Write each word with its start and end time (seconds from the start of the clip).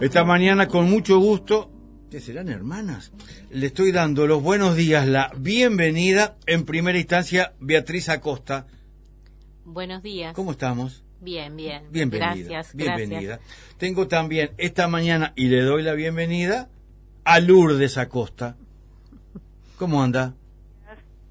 Esta 0.00 0.24
mañana 0.24 0.66
con 0.66 0.88
mucho 0.88 1.18
gusto, 1.18 1.70
¿qué 2.10 2.20
serán 2.20 2.48
hermanas? 2.48 3.12
Le 3.50 3.66
estoy 3.66 3.92
dando 3.92 4.26
los 4.26 4.42
buenos 4.42 4.74
días, 4.74 5.06
la 5.06 5.30
bienvenida 5.36 6.36
en 6.46 6.64
primera 6.64 6.98
instancia 6.98 7.52
Beatriz 7.60 8.08
Acosta. 8.08 8.66
Buenos 9.66 10.02
días. 10.02 10.32
¿Cómo 10.34 10.52
estamos? 10.52 11.04
Bien, 11.20 11.54
bien. 11.54 11.82
Bienvenida. 11.90 12.34
Gracias, 12.34 12.74
bienvenida. 12.74 13.20
gracias. 13.20 13.76
Tengo 13.76 14.08
también 14.08 14.52
esta 14.56 14.88
mañana 14.88 15.34
y 15.36 15.48
le 15.48 15.60
doy 15.60 15.82
la 15.82 15.92
bienvenida 15.92 16.70
a 17.24 17.38
Lourdes 17.38 17.98
Acosta. 17.98 18.56
¿Cómo 19.76 20.02
anda? 20.02 20.32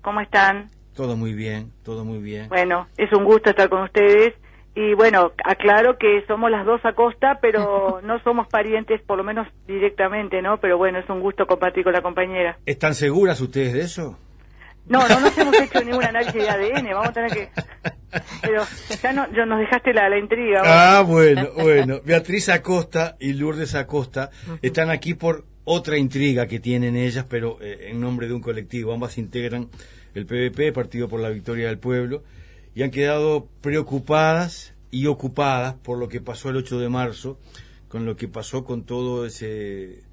¿Cómo 0.03 0.21
están? 0.21 0.69
Todo 0.93 1.17
muy 1.17 1.33
bien, 1.33 1.71
todo 1.81 2.05
muy 2.05 2.19
bien. 2.19 2.49
Bueno, 2.49 2.87
es 2.97 3.11
un 3.13 3.23
gusto 3.25 3.49
estar 3.49 3.67
con 3.67 3.81
ustedes. 3.81 4.35
Y 4.79 4.93
bueno, 4.93 5.33
aclaro 5.43 5.97
que 5.97 6.23
somos 6.25 6.49
las 6.49 6.65
dos 6.65 6.79
Acosta, 6.85 7.39
pero 7.41 7.99
no 8.03 8.23
somos 8.23 8.47
parientes, 8.47 9.01
por 9.01 9.17
lo 9.17 9.25
menos 9.25 9.45
directamente, 9.67 10.41
¿no? 10.41 10.57
Pero 10.61 10.77
bueno, 10.77 10.99
es 10.99 11.09
un 11.09 11.19
gusto 11.19 11.45
compartir 11.45 11.83
con 11.83 11.91
la 11.91 12.01
compañera. 12.01 12.57
¿Están 12.65 12.95
seguras 12.95 13.41
ustedes 13.41 13.73
de 13.73 13.81
eso? 13.81 14.17
No, 14.87 15.05
no 15.09 15.19
nos 15.19 15.37
hemos 15.37 15.59
hecho 15.59 15.83
ningún 15.83 16.05
análisis 16.05 16.33
de 16.33 16.49
ADN, 16.49 16.85
vamos 16.93 17.09
a 17.09 17.11
tener 17.11 17.31
que... 17.31 17.49
Pero 18.41 18.63
ya, 19.03 19.11
no, 19.11 19.31
ya 19.33 19.45
nos 19.45 19.59
dejaste 19.59 19.93
la, 19.93 20.07
la 20.07 20.17
intriga. 20.17 20.61
Ah, 20.63 21.01
bueno, 21.01 21.49
bueno. 21.61 21.99
Beatriz 22.05 22.47
Acosta 22.47 23.17
y 23.19 23.33
Lourdes 23.33 23.75
Acosta 23.75 24.31
están 24.61 24.89
aquí 24.89 25.13
por 25.13 25.43
otra 25.65 25.97
intriga 25.97 26.47
que 26.47 26.59
tienen 26.59 26.95
ellas, 26.95 27.25
pero 27.29 27.57
eh, 27.61 27.89
en 27.89 27.99
nombre 27.99 28.27
de 28.27 28.33
un 28.33 28.41
colectivo. 28.41 28.93
Ambas 28.93 29.17
integran 29.17 29.67
el 30.15 30.25
PVP, 30.25 30.71
Partido 30.71 31.09
por 31.09 31.19
la 31.19 31.29
Victoria 31.29 31.67
del 31.67 31.77
Pueblo, 31.77 32.23
y 32.75 32.83
han 32.83 32.91
quedado 32.91 33.47
preocupadas 33.61 34.73
y 34.91 35.05
ocupadas 35.07 35.75
por 35.75 35.97
lo 35.97 36.07
que 36.07 36.21
pasó 36.21 36.49
el 36.49 36.57
8 36.57 36.79
de 36.79 36.89
marzo, 36.89 37.39
con 37.87 38.05
lo 38.05 38.15
que 38.15 38.27
pasó 38.27 38.63
con 38.63 38.83
todo 38.83 39.25
ese... 39.25 40.03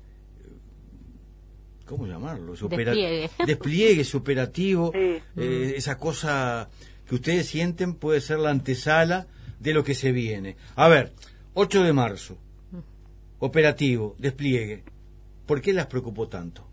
¿Cómo 1.86 2.06
llamarlo? 2.06 2.54
Ese 2.54 2.64
opera- 2.64 2.92
Despliegue. 2.92 3.30
Despliegue, 3.46 4.00
ese 4.00 4.16
operativo, 4.16 4.90
Sí. 4.92 5.22
eh, 5.36 5.74
esa 5.76 5.98
cosa 5.98 6.68
que 7.06 7.14
ustedes 7.14 7.46
sienten 7.46 7.94
puede 7.94 8.20
ser 8.20 8.38
la 8.40 8.50
antesala 8.50 9.26
de 9.60 9.72
lo 9.72 9.84
que 9.84 9.94
se 9.94 10.10
viene. 10.12 10.56
A 10.74 10.88
ver, 10.88 11.12
8 11.54 11.82
de 11.84 11.92
marzo, 11.92 12.36
operativo, 13.38 14.16
despliegue. 14.18 14.82
¿Por 15.46 15.60
qué 15.60 15.72
las 15.72 15.86
preocupó 15.86 16.26
tanto? 16.28 16.66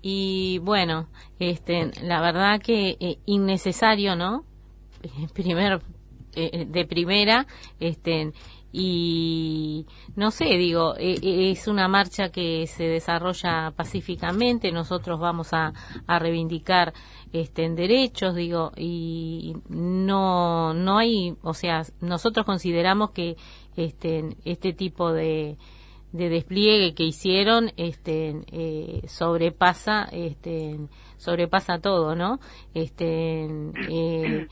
Y 0.00 0.58
bueno, 0.62 1.08
este, 1.38 1.90
la 2.02 2.20
verdad 2.22 2.60
que 2.62 2.96
eh, 2.98 3.18
innecesario, 3.26 4.16
¿no? 4.16 4.44
Primer, 5.34 5.80
eh, 6.34 6.66
de 6.68 6.84
primera, 6.84 7.46
este, 7.80 8.32
y 8.72 9.86
no 10.16 10.30
sé, 10.30 10.44
digo, 10.58 10.94
eh, 10.98 11.18
eh, 11.22 11.50
es 11.52 11.66
una 11.66 11.88
marcha 11.88 12.28
que 12.30 12.66
se 12.66 12.84
desarrolla 12.84 13.72
pacíficamente, 13.74 14.70
nosotros 14.70 15.18
vamos 15.18 15.54
a, 15.54 15.72
a 16.06 16.18
reivindicar 16.18 16.92
este, 17.32 17.64
en 17.64 17.74
derechos, 17.74 18.34
digo, 18.34 18.72
y 18.76 19.54
no, 19.70 20.74
no 20.74 20.98
hay, 20.98 21.34
o 21.42 21.54
sea, 21.54 21.84
nosotros 22.00 22.44
consideramos 22.44 23.12
que 23.12 23.36
este, 23.76 24.36
este 24.44 24.74
tipo 24.74 25.12
de, 25.12 25.56
de 26.12 26.28
despliegue 26.28 26.94
que 26.94 27.04
hicieron 27.04 27.72
este 27.76 28.42
eh, 28.52 29.02
sobrepasa 29.06 30.04
este 30.12 30.78
sobrepasa 31.18 31.78
todo 31.78 32.14
no 32.14 32.40
este 32.74 33.48
eh, 33.90 34.48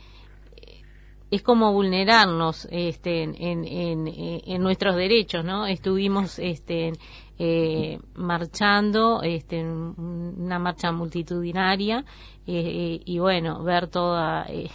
es 1.34 1.42
como 1.42 1.72
vulnerarnos 1.72 2.68
este 2.70 3.22
en, 3.22 3.34
en, 3.36 3.64
en, 3.66 4.08
en 4.08 4.62
nuestros 4.62 4.96
derechos 4.96 5.44
no 5.44 5.66
estuvimos 5.66 6.38
este 6.38 6.92
eh, 7.38 7.98
marchando 8.14 9.22
este 9.22 9.64
una 9.64 10.58
marcha 10.58 10.92
multitudinaria 10.92 12.04
eh, 12.46 13.00
y 13.04 13.18
bueno 13.18 13.62
ver 13.62 13.88
toda 13.88 14.47
eh, 14.48 14.70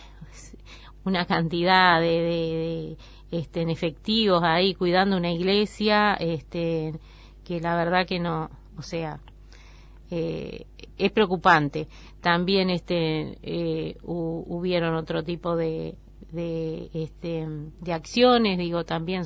una 1.06 1.26
cantidad 1.26 2.00
de, 2.02 2.08
de- 2.08 2.98
este, 3.32 3.62
en 3.62 3.70
efectivos 3.70 4.42
ahí 4.44 4.74
cuidando 4.74 5.16
una 5.16 5.32
iglesia, 5.32 6.16
este, 6.16 6.94
que 7.44 7.60
la 7.62 7.76
verdad 7.76 8.08
que 8.08 8.20
no, 8.20 8.50
o 8.76 8.82
sea, 8.82 9.20
eh, 10.10 10.66
es 10.98 11.12
preocupante. 11.12 11.88
También 12.22 12.72
este, 12.72 13.38
eh, 13.44 13.98
hu- 14.02 14.44
hubieron 14.48 14.96
otro 14.96 15.24
tipo 15.24 15.56
de, 15.56 15.94
de, 16.32 16.90
este, 16.94 17.48
de 17.82 17.94
acciones, 17.94 18.58
digo, 18.58 18.84
también 18.84 19.24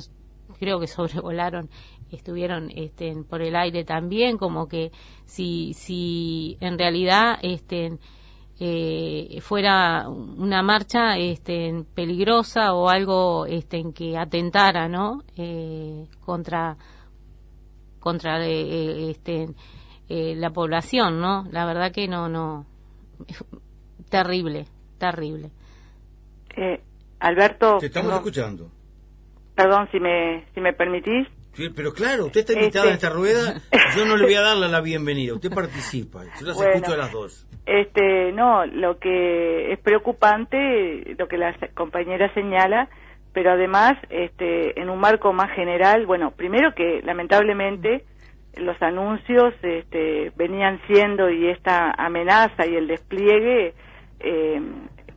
creo 0.58 0.80
que 0.80 0.86
sobrevolaron 0.88 1.70
estuvieron 2.10 2.70
este, 2.74 3.14
por 3.28 3.42
el 3.42 3.56
aire 3.56 3.84
también 3.84 4.38
como 4.38 4.68
que 4.68 4.92
si 5.24 5.72
si 5.74 6.56
en 6.60 6.78
realidad 6.78 7.38
este 7.42 7.98
eh, 8.60 9.38
fuera 9.40 10.08
una 10.08 10.62
marcha 10.62 11.18
este, 11.18 11.84
peligrosa 11.94 12.72
o 12.72 12.88
algo 12.88 13.46
este, 13.46 13.78
en 13.78 13.92
que 13.92 14.16
atentara 14.16 14.88
no 14.88 15.24
eh, 15.36 16.06
contra 16.20 16.76
contra 17.98 18.44
eh, 18.46 18.50
eh, 18.50 19.10
este 19.10 19.48
eh, 20.08 20.34
la 20.36 20.50
población 20.50 21.20
no 21.20 21.46
la 21.50 21.64
verdad 21.64 21.90
que 21.90 22.06
no 22.06 22.28
no 22.28 22.66
terrible 24.10 24.66
terrible 24.98 25.50
Alberto, 27.28 27.78
Te 27.78 27.86
estamos 27.86 28.10
no, 28.10 28.16
escuchando. 28.18 28.70
perdón 29.54 29.88
si 29.90 29.98
me, 29.98 30.44
si 30.54 30.60
me 30.60 30.72
permitís. 30.74 31.26
Sí, 31.54 31.70
pero 31.74 31.92
claro, 31.94 32.26
usted 32.26 32.40
está 32.40 32.52
invitada 32.52 32.90
Este- 32.90 33.06
a 33.06 33.08
esta 33.08 33.10
rueda, 33.10 33.62
yo 33.96 34.04
no 34.04 34.16
le 34.16 34.24
voy 34.24 34.34
a 34.34 34.40
dar 34.42 34.56
la, 34.58 34.80
bienvenida, 34.82 35.32
usted 35.34 35.50
participa, 35.54 36.24
yo 36.38 36.46
las 36.46 36.56
Bueno. 36.56 36.72
escucho 36.72 36.92
a 36.92 36.96
las 36.98 37.12
dos. 37.12 37.46
Este, 37.64 38.30
no, 38.32 38.66
lo 38.66 38.98
que 38.98 39.72
es 39.72 39.78
preocupante, 39.78 41.14
lo 41.16 41.26
que 41.28 41.38
la 41.38 41.56
compañera 41.74 42.32
señala, 42.34 42.88
pero 43.32 43.52
además, 43.52 43.94
este, 44.10 44.78
en 44.78 44.90
un 44.90 44.98
marco 45.00 45.32
más 45.32 45.50
general, 45.54 46.04
bueno, 46.06 46.32
primero 46.32 46.74
que 46.74 47.00
lamentablemente 47.04 48.04
los 48.56 48.80
anuncios 48.82 49.54
este, 49.62 50.30
venían 50.36 50.78
siendo 50.86 51.30
y 51.30 51.48
esta 51.48 51.90
amenaza 51.92 52.66
y 52.66 52.76
el 52.76 52.86
despliegue 52.86 53.72
eh, 54.20 54.60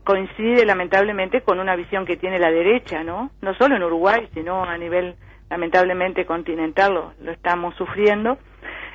coincide 0.08 0.66
lamentablemente 0.66 1.42
con 1.42 1.60
una 1.60 1.76
visión 1.76 2.06
que 2.06 2.16
tiene 2.16 2.40
la 2.40 2.50
derecha, 2.50 3.04
¿no? 3.04 3.30
No 3.42 3.54
solo 3.56 3.76
en 3.76 3.84
Uruguay, 3.84 4.30
sino 4.34 4.64
a 4.64 4.78
nivel 4.78 5.16
lamentablemente 5.50 6.26
continental 6.26 6.94
lo, 6.94 7.14
lo 7.22 7.32
estamos 7.34 7.76
sufriendo. 7.76 8.38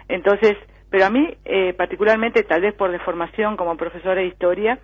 Entonces, 0.09 0.57
pero 0.89 1.05
a 1.05 1.11
mí, 1.11 1.29
eh, 1.45 1.75
particularmente, 1.75 2.45
tal 2.45 2.63
vez 2.63 2.73
por 2.73 2.91
deformación 2.91 3.59
como 3.59 3.77
profesora 3.77 4.23
de 4.23 4.27
historia, 4.29 4.79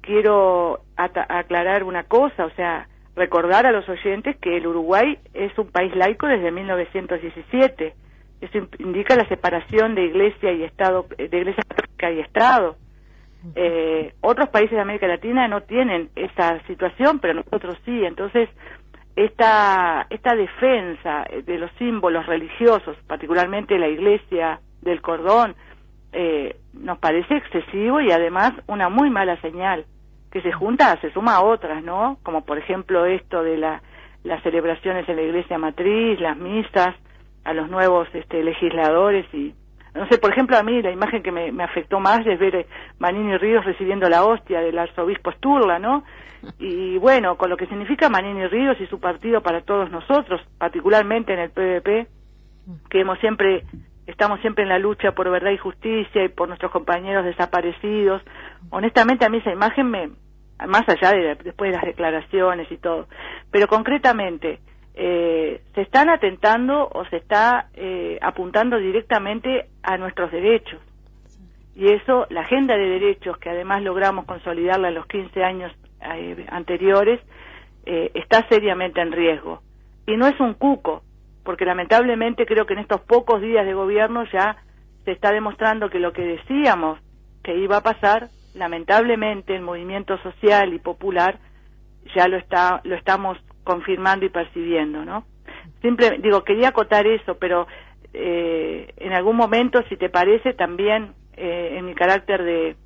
quiero 0.00 0.80
aclarar 0.96 1.84
una 1.84 2.02
cosa, 2.08 2.44
o 2.44 2.50
sea, 2.56 2.88
recordar 3.14 3.64
a 3.64 3.70
los 3.70 3.88
oyentes 3.88 4.36
que 4.38 4.56
el 4.56 4.66
Uruguay 4.66 5.16
es 5.32 5.56
un 5.56 5.70
país 5.70 5.94
laico 5.94 6.26
desde 6.26 6.50
1917. 6.50 7.94
Eso 8.40 8.58
indica 8.80 9.14
la 9.14 9.28
separación 9.28 9.94
de 9.94 10.06
Iglesia 10.06 10.50
y 10.54 10.64
Estado, 10.64 11.06
de 11.16 11.38
Iglesia 11.38 11.62
y 12.12 12.18
Estado. 12.18 12.74
Eh, 13.54 14.14
otros 14.20 14.48
países 14.50 14.72
de 14.72 14.80
América 14.80 15.06
Latina 15.06 15.48
no 15.48 15.62
tienen 15.62 16.10
esa 16.14 16.60
situación, 16.66 17.18
pero 17.18 17.34
nosotros 17.34 17.76
sí. 17.84 18.04
Entonces, 18.04 18.48
esta, 19.16 20.06
esta 20.10 20.34
defensa 20.34 21.26
de 21.44 21.58
los 21.58 21.70
símbolos 21.72 22.26
religiosos, 22.26 22.96
particularmente 23.06 23.78
la 23.78 23.88
iglesia 23.88 24.60
del 24.80 25.02
cordón, 25.02 25.54
eh, 26.12 26.56
nos 26.72 26.98
parece 26.98 27.36
excesivo 27.36 28.00
y 28.00 28.10
además 28.10 28.52
una 28.66 28.88
muy 28.88 29.10
mala 29.10 29.40
señal 29.40 29.86
que 30.30 30.40
se 30.42 30.52
junta, 30.52 30.98
se 31.00 31.12
suma 31.12 31.36
a 31.36 31.42
otras, 31.42 31.82
¿no? 31.82 32.18
Como 32.22 32.44
por 32.44 32.58
ejemplo 32.58 33.04
esto 33.04 33.42
de 33.42 33.58
la, 33.58 33.82
las 34.24 34.42
celebraciones 34.42 35.08
en 35.08 35.16
la 35.16 35.22
iglesia 35.22 35.58
matriz, 35.58 36.20
las 36.20 36.36
misas, 36.36 36.94
a 37.44 37.52
los 37.52 37.68
nuevos 37.68 38.08
este, 38.14 38.42
legisladores 38.42 39.26
y 39.34 39.54
no 39.94 40.08
sé, 40.08 40.18
por 40.18 40.32
ejemplo, 40.32 40.56
a 40.56 40.62
mí 40.62 40.80
la 40.80 40.90
imagen 40.90 41.22
que 41.22 41.30
me, 41.30 41.62
afectó 41.62 42.00
más 42.00 42.26
es 42.26 42.38
ver 42.38 42.54
eh, 42.54 42.66
Manini 42.98 43.36
Ríos 43.36 43.64
recibiendo 43.64 44.08
la 44.08 44.24
hostia 44.24 44.60
del 44.60 44.78
arzobispo 44.78 45.32
Sturla, 45.32 45.78
¿no? 45.78 46.04
Y 46.58 46.98
bueno, 46.98 47.36
con 47.36 47.50
lo 47.50 47.56
que 47.56 47.66
significa 47.66 48.08
Manini 48.08 48.46
Ríos 48.46 48.80
y 48.80 48.86
su 48.86 48.98
partido 48.98 49.42
para 49.42 49.60
todos 49.60 49.90
nosotros, 49.90 50.40
particularmente 50.58 51.34
en 51.34 51.40
el 51.40 51.50
PVP, 51.50 52.06
que 52.88 53.00
hemos 53.00 53.18
siempre 53.18 53.64
estamos 54.06 54.40
siempre 54.40 54.64
en 54.64 54.70
la 54.70 54.78
lucha 54.78 55.12
por 55.12 55.30
verdad 55.30 55.52
y 55.52 55.58
justicia 55.58 56.24
y 56.24 56.28
por 56.28 56.48
nuestros 56.48 56.72
compañeros 56.72 57.24
desaparecidos. 57.24 58.22
Honestamente 58.70 59.24
a 59.24 59.28
mí 59.28 59.38
esa 59.38 59.52
imagen 59.52 59.90
me 59.90 60.10
más 60.66 60.88
allá 60.88 61.10
de 61.10 61.34
después 61.42 61.70
de 61.70 61.76
las 61.76 61.84
declaraciones 61.84 62.70
y 62.70 62.76
todo, 62.76 63.08
pero 63.50 63.66
concretamente 63.68 64.60
eh, 64.94 65.62
se 65.74 65.80
están 65.82 66.10
atentando 66.10 66.88
o 66.92 67.04
se 67.06 67.16
está 67.16 67.68
eh, 67.74 68.18
apuntando 68.20 68.78
directamente 68.78 69.66
a 69.82 69.96
nuestros 69.96 70.30
derechos. 70.30 70.80
Y 71.74 71.90
eso, 71.92 72.26
la 72.28 72.42
agenda 72.42 72.76
de 72.76 72.86
derechos, 72.86 73.38
que 73.38 73.48
además 73.48 73.82
logramos 73.82 74.26
consolidarla 74.26 74.88
en 74.88 74.94
los 74.94 75.06
15 75.06 75.42
años 75.42 75.72
eh, 76.02 76.46
anteriores, 76.50 77.20
eh, 77.86 78.10
está 78.14 78.46
seriamente 78.48 79.00
en 79.00 79.12
riesgo. 79.12 79.62
Y 80.06 80.16
no 80.16 80.26
es 80.26 80.38
un 80.40 80.54
cuco, 80.54 81.02
porque 81.44 81.64
lamentablemente 81.64 82.44
creo 82.44 82.66
que 82.66 82.74
en 82.74 82.80
estos 82.80 83.00
pocos 83.00 83.40
días 83.40 83.64
de 83.64 83.72
gobierno 83.72 84.24
ya 84.32 84.56
se 85.04 85.12
está 85.12 85.32
demostrando 85.32 85.88
que 85.88 85.98
lo 85.98 86.12
que 86.12 86.22
decíamos 86.22 86.98
que 87.42 87.56
iba 87.56 87.78
a 87.78 87.82
pasar, 87.82 88.28
lamentablemente 88.54 89.54
el 89.54 89.62
movimiento 89.62 90.18
social 90.18 90.74
y 90.74 90.78
popular 90.78 91.38
ya 92.14 92.28
lo 92.28 92.36
está 92.36 92.80
lo 92.84 92.94
estamos 92.94 93.38
confirmando 93.64 94.26
y 94.26 94.30
percibiendo, 94.30 95.04
¿no? 95.04 95.24
Simple, 95.80 96.18
digo, 96.22 96.44
quería 96.44 96.68
acotar 96.68 97.06
eso, 97.06 97.36
pero 97.38 97.66
eh, 98.14 98.92
en 98.96 99.12
algún 99.12 99.36
momento, 99.36 99.82
si 99.88 99.96
te 99.96 100.08
parece, 100.08 100.52
también 100.52 101.12
eh, 101.36 101.76
en 101.78 101.86
mi 101.86 101.94
carácter 101.94 102.42
de, 102.42 102.76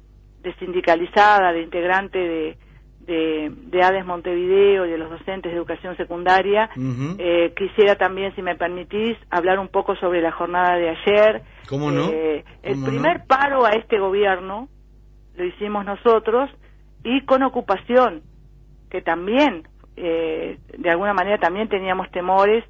sindicalizada, 0.60 1.52
de 1.52 1.62
integrante 1.62 2.18
de, 2.18 2.56
de, 3.00 3.82
ADES 3.82 4.06
Montevideo 4.06 4.86
y 4.86 4.90
de 4.90 4.98
los 4.98 5.10
docentes 5.10 5.50
de 5.50 5.58
educación 5.58 5.96
secundaria, 5.96 6.70
eh, 7.18 7.52
quisiera 7.56 7.96
también, 7.96 8.34
si 8.36 8.42
me 8.42 8.54
permitís, 8.54 9.16
hablar 9.30 9.58
un 9.58 9.68
poco 9.68 9.96
sobre 9.96 10.20
la 10.20 10.30
jornada 10.30 10.76
de 10.76 10.90
ayer. 10.90 11.42
¿Cómo 11.68 11.90
no? 11.90 12.10
el 12.10 12.84
primer 12.84 13.26
paro 13.26 13.66
a 13.66 13.70
este 13.70 13.98
gobierno 13.98 14.68
lo 15.34 15.44
hicimos 15.44 15.84
nosotros 15.84 16.48
y 17.02 17.22
con 17.22 17.42
ocupación, 17.42 18.22
que 18.90 19.02
también, 19.02 19.66
de 19.96 20.90
alguna 20.90 21.14
manera, 21.14 21.38
también 21.38 21.68
teníamos 21.68 22.10
temores 22.10 22.64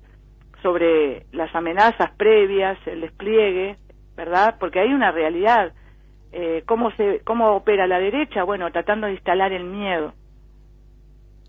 sobre 0.62 1.26
las 1.32 1.54
amenazas 1.54 2.10
previas, 2.16 2.78
el 2.86 3.00
despliegue, 3.00 3.76
¿verdad? 4.16 4.56
Porque 4.58 4.80
hay 4.80 4.92
una 4.92 5.12
realidad. 5.12 5.72
Eh, 6.32 6.64
¿cómo, 6.66 6.90
se, 6.92 7.20
¿Cómo 7.24 7.54
opera 7.54 7.86
la 7.86 7.98
derecha? 7.98 8.42
Bueno, 8.42 8.70
tratando 8.72 9.06
de 9.06 9.14
instalar 9.14 9.52
el 9.52 9.64
miedo. 9.64 10.12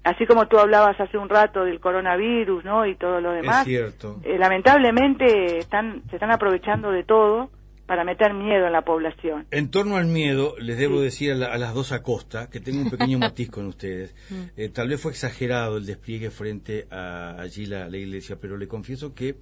Así 0.03 0.25
como 0.25 0.47
tú 0.47 0.57
hablabas 0.57 0.99
hace 0.99 1.17
un 1.17 1.27
rato 1.27 1.65
del 1.65 1.79
coronavirus, 1.79 2.63
¿no? 2.63 2.85
Y 2.85 2.95
todo 2.95 3.19
lo 3.19 3.31
demás. 3.31 3.61
Es 3.61 3.65
cierto. 3.65 4.15
Eh, 4.23 4.37
lamentablemente 4.37 5.57
están, 5.57 6.03
se 6.09 6.15
están 6.15 6.31
aprovechando 6.31 6.91
de 6.91 7.03
todo 7.03 7.49
para 7.87 8.03
meter 8.03 8.33
miedo 8.33 8.67
en 8.67 8.73
la 8.73 8.83
población. 8.83 9.47
En 9.49 9.71
torno 9.71 9.95
al 9.95 10.07
miedo, 10.07 10.55
les 10.59 10.77
debo 10.77 10.99
decir 10.99 11.31
a, 11.31 11.57
las 11.57 11.73
dos 11.73 11.93
Acosta 11.93 12.49
que 12.49 12.59
tengo 12.59 12.81
un 12.81 12.91
pequeño 12.91 13.17
matiz 13.19 13.49
con 13.49 13.65
ustedes. 13.65 14.13
Mm. 14.29 14.43
Eh, 14.57 14.69
tal 14.69 14.89
vez 14.89 15.01
fue 15.01 15.11
exagerado 15.11 15.77
el 15.77 15.85
despliegue 15.85 16.29
frente 16.29 16.85
a 16.91 17.39
allí 17.39 17.65
la, 17.65 17.87
iglesia, 17.87 18.37
pero 18.39 18.57
le 18.57 18.67
confieso 18.67 19.15
que 19.15 19.37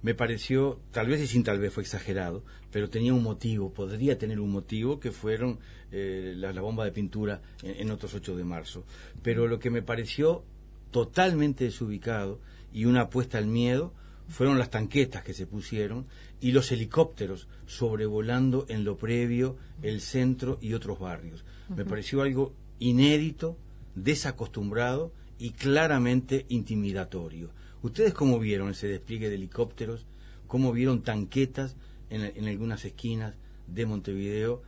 me 0.00 0.14
pareció, 0.14 0.78
tal 0.92 1.08
vez 1.08 1.20
y 1.20 1.26
sin 1.26 1.42
tal 1.42 1.58
vez 1.58 1.72
fue 1.72 1.82
exagerado, 1.82 2.44
pero 2.70 2.88
tenía 2.88 3.12
un 3.12 3.24
motivo, 3.24 3.74
podría 3.74 4.16
tener 4.16 4.38
un 4.38 4.52
motivo, 4.52 5.00
que 5.00 5.10
fueron 5.10 5.58
eh, 5.90 6.34
la, 6.36 6.52
bomba 6.60 6.84
de 6.84 6.92
pintura 6.92 7.42
en, 7.64 7.80
en, 7.80 7.90
otros 7.90 8.14
8 8.14 8.36
de 8.36 8.44
marzo. 8.44 8.84
Pero 9.24 9.48
lo 9.48 9.58
que 9.58 9.70
me 9.70 9.82
pareció 9.82 10.44
totalmente 10.92 11.64
desubicado 11.64 12.38
y 12.72 12.84
una 12.84 13.02
apuesta 13.02 13.38
al 13.38 13.48
miedo 13.48 13.92
fueron 14.28 14.58
las 14.58 14.70
tanquetas 14.70 15.24
que 15.24 15.34
se 15.34 15.46
pusieron 15.46 16.06
y 16.40 16.52
los 16.52 16.70
helicópteros 16.70 17.48
sobrevolando 17.66 18.66
en 18.68 18.84
lo 18.84 18.96
previo 18.96 19.56
el 19.82 20.00
centro 20.00 20.58
y 20.60 20.74
otros 20.74 20.98
barrios. 20.98 21.44
Me 21.74 21.84
pareció 21.84 22.22
algo 22.22 22.54
inédito, 22.78 23.58
desacostumbrado 23.94 25.12
y 25.38 25.50
claramente 25.50 26.46
intimidatorio. 26.48 27.50
¿Ustedes 27.82 28.12
cómo 28.12 28.38
vieron 28.38 28.70
ese 28.70 28.88
despliegue 28.88 29.28
de 29.28 29.36
helicópteros? 29.36 30.06
¿Cómo 30.46 30.72
vieron 30.72 31.02
tanquetas 31.02 31.76
en, 32.10 32.22
en 32.22 32.46
algunas 32.46 32.84
esquinas 32.84 33.34
de 33.66 33.86
Montevideo 33.86 34.62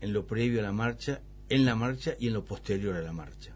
en 0.00 0.12
lo 0.12 0.26
previo 0.26 0.60
a 0.60 0.64
la 0.64 0.72
marcha, 0.72 1.22
en 1.48 1.64
la 1.64 1.74
marcha 1.74 2.14
y 2.18 2.28
en 2.28 2.34
lo 2.34 2.44
posterior 2.44 2.96
a 2.96 3.02
la 3.02 3.12
marcha? 3.12 3.51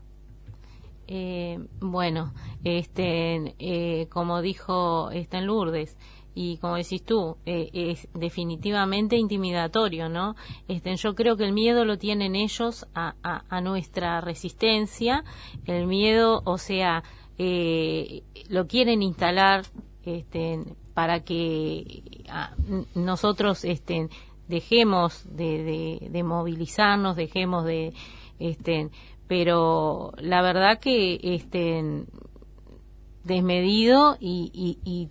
Eh, 1.08 1.58
bueno, 1.80 2.32
este, 2.64 3.54
eh, 3.58 4.08
como 4.08 4.42
dijo 4.42 5.10
en 5.12 5.46
Lourdes, 5.46 5.96
y 6.34 6.58
como 6.58 6.76
decís 6.76 7.02
tú, 7.02 7.36
eh, 7.46 7.70
es 7.72 8.08
definitivamente 8.12 9.16
intimidatorio, 9.16 10.08
¿no? 10.08 10.34
Este, 10.68 10.94
yo 10.96 11.14
creo 11.14 11.36
que 11.36 11.44
el 11.44 11.52
miedo 11.52 11.84
lo 11.84 11.96
tienen 11.96 12.34
ellos 12.34 12.86
a, 12.94 13.60
nuestra 13.62 14.20
resistencia, 14.20 15.24
el 15.64 15.86
miedo, 15.86 16.42
o 16.44 16.58
sea, 16.58 17.02
lo 18.48 18.66
quieren 18.66 19.02
instalar 19.02 19.64
este, 20.04 20.62
para 20.92 21.20
que 21.20 22.02
nosotros 22.94 23.64
este, 23.64 24.08
dejemos 24.46 25.24
de, 25.34 25.62
de, 25.62 26.08
de 26.10 26.22
movilizarnos, 26.22 27.16
dejemos 27.16 27.64
de, 27.64 27.94
este, 28.38 28.90
pero 29.28 30.12
la 30.18 30.42
verdad 30.42 30.78
que 30.78 31.18
este 31.22 32.04
desmedido 33.24 34.16
y, 34.20 34.78
y, 34.84 35.10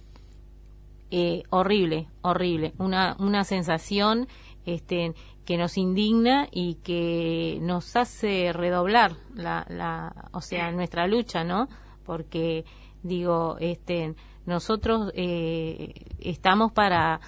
eh, 1.11 1.43
horrible, 1.49 2.07
horrible, 2.21 2.73
una, 2.77 3.15
una 3.19 3.43
sensación 3.43 4.27
este, 4.65 5.13
que 5.45 5.57
nos 5.57 5.77
indigna 5.77 6.47
y 6.51 6.75
que 6.75 7.59
nos 7.61 7.95
hace 7.95 8.51
redoblar 8.53 9.13
la, 9.35 9.65
la, 9.69 10.29
o 10.31 10.41
sea, 10.41 10.71
nuestra 10.71 11.07
lucha, 11.07 11.43
¿no? 11.43 11.67
Porque 12.03 12.65
digo, 13.03 13.57
este, 13.59 14.15
nosotros 14.45 15.11
eh, 15.15 15.93
estamos 16.19 16.71
para 16.71 17.19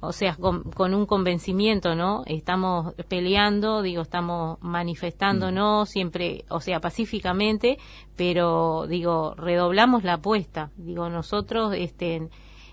o 0.00 0.12
sea, 0.12 0.36
con, 0.36 0.94
un 0.94 1.06
convencimiento, 1.06 1.94
¿no? 1.94 2.22
Estamos 2.26 2.94
peleando, 3.08 3.82
digo, 3.82 4.02
estamos 4.02 4.58
manifestándonos 4.62 5.88
mm. 5.88 5.92
siempre, 5.92 6.44
o 6.48 6.60
sea, 6.60 6.80
pacíficamente, 6.80 7.78
pero 8.16 8.86
digo, 8.88 9.34
redoblamos 9.36 10.02
la 10.02 10.14
apuesta. 10.14 10.70
Digo, 10.76 11.10
nosotros, 11.10 11.74
este, 11.76 12.28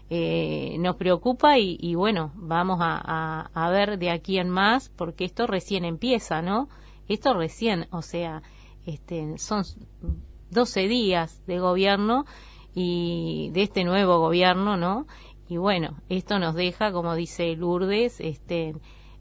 eh, 0.09 0.77
nos 0.79 0.95
preocupa 0.95 1.57
y, 1.59 1.95
bueno, 1.95 2.31
vamos 2.35 2.79
a, 2.81 3.49
a, 3.53 3.69
ver 3.71 3.99
de 3.99 4.09
aquí 4.09 4.37
en 4.37 4.49
más, 4.49 4.89
porque 4.95 5.25
esto 5.25 5.47
recién 5.47 5.83
empieza, 5.83 6.41
¿no? 6.41 6.69
Esto 7.09 7.33
recién, 7.33 7.87
o 7.91 8.01
sea, 8.01 8.41
este, 8.85 9.37
son 9.37 9.63
12 10.51 10.87
días 10.87 11.41
de 11.45 11.59
gobierno 11.59 12.25
y 12.73 13.49
de 13.53 13.63
este 13.63 13.83
nuevo 13.83 14.19
gobierno, 14.19 14.77
¿no? 14.77 15.07
Y 15.49 15.57
bueno, 15.57 15.97
esto 16.09 16.39
nos 16.39 16.55
deja, 16.55 16.91
como 16.91 17.15
dice 17.15 17.55
Lourdes, 17.55 18.19
este, 18.19 18.73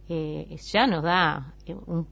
eh, 0.09 0.57
ya 0.73 0.87
nos 0.87 1.03
da, 1.03 1.55
eh, 1.67 1.75
un, 1.87 2.07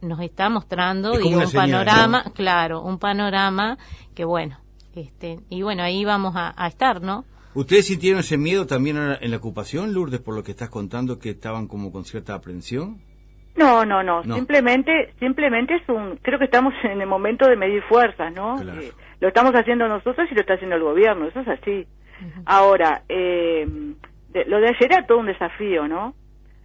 nos 0.00 0.20
está 0.20 0.48
mostrando 0.48 1.12
digo, 1.12 1.38
un 1.38 1.52
panorama, 1.52 2.24
claro, 2.34 2.82
un 2.82 2.98
panorama 2.98 3.78
que 4.14 4.24
bueno, 4.24 4.58
este, 4.94 5.40
y 5.50 5.62
bueno, 5.62 5.82
ahí 5.82 6.04
vamos 6.04 6.34
a, 6.36 6.66
estar, 6.66 7.02
¿no? 7.02 7.24
¿Ustedes 7.54 7.86
sintieron 7.86 8.20
ese 8.20 8.38
miedo 8.38 8.66
también 8.66 8.96
en 9.20 9.30
la 9.30 9.36
ocupación, 9.36 9.92
Lourdes, 9.92 10.20
por 10.20 10.34
lo 10.34 10.42
que 10.42 10.52
estás 10.52 10.70
contando, 10.70 11.18
que 11.18 11.30
estaban 11.30 11.66
como 11.66 11.90
con 11.90 12.04
cierta 12.04 12.34
aprensión? 12.34 12.98
No, 13.56 13.84
no, 13.84 14.02
no, 14.02 14.22
simplemente, 14.22 15.14
simplemente 15.18 15.74
es 15.74 15.88
un, 15.88 16.16
creo 16.22 16.38
que 16.38 16.44
estamos 16.44 16.72
en 16.84 17.00
el 17.00 17.08
momento 17.08 17.48
de 17.48 17.56
medir 17.56 17.82
fuerzas, 17.88 18.32
¿no? 18.32 18.60
Eh, 18.60 18.92
lo 19.20 19.28
estamos 19.28 19.52
haciendo 19.52 19.88
nosotros 19.88 20.28
y 20.30 20.34
lo 20.34 20.42
está 20.42 20.54
haciendo 20.54 20.76
el 20.76 20.82
gobierno, 20.82 21.26
eso 21.26 21.40
es 21.40 21.48
así. 21.48 21.86
Ahora, 22.46 23.02
eh, 23.08 23.66
lo 24.46 24.60
de 24.60 24.68
ayer 24.68 24.92
era 24.92 25.06
todo 25.06 25.18
un 25.18 25.26
desafío, 25.26 25.88
¿no? 25.88 26.14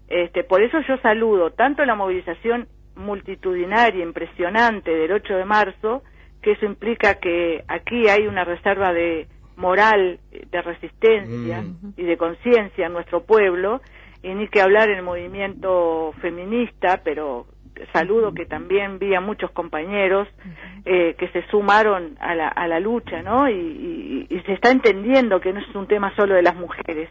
Este, 0.07 0.43
por 0.43 0.61
eso 0.61 0.79
yo 0.87 0.97
saludo 0.97 1.51
tanto 1.51 1.85
la 1.85 1.95
movilización 1.95 2.67
multitudinaria, 2.95 4.03
impresionante 4.03 4.91
del 4.91 5.11
8 5.11 5.35
de 5.35 5.45
marzo, 5.45 6.03
que 6.41 6.51
eso 6.51 6.65
implica 6.65 7.15
que 7.15 7.63
aquí 7.67 8.07
hay 8.07 8.27
una 8.27 8.43
reserva 8.43 8.93
de 8.93 9.27
moral, 9.55 10.19
de 10.31 10.61
resistencia 10.61 11.61
mm. 11.61 11.93
y 11.97 12.03
de 12.03 12.17
conciencia 12.17 12.87
en 12.87 12.93
nuestro 12.93 13.23
pueblo, 13.23 13.81
y 14.21 14.33
ni 14.33 14.47
que 14.47 14.61
hablar 14.61 14.89
en 14.89 14.97
el 14.97 15.03
movimiento 15.03 16.13
feminista, 16.21 17.01
pero 17.03 17.45
saludo 17.91 18.33
que 18.33 18.45
también 18.45 18.99
vi 18.99 19.13
a 19.15 19.21
muchos 19.21 19.51
compañeros 19.51 20.27
eh, 20.85 21.15
que 21.17 21.27
se 21.29 21.45
sumaron 21.47 22.17
a 22.19 22.35
la, 22.35 22.47
a 22.47 22.67
la 22.67 22.79
lucha, 22.79 23.21
¿no? 23.21 23.49
Y, 23.49 24.27
se 24.45 24.53
está 24.53 24.71
entendiendo 24.71 25.39
que 25.39 25.53
no 25.53 25.61
es 25.61 25.75
un 25.75 25.87
tema 25.87 26.13
solo 26.17 26.35
de 26.35 26.41
las 26.41 26.55
mujeres, 26.55 27.09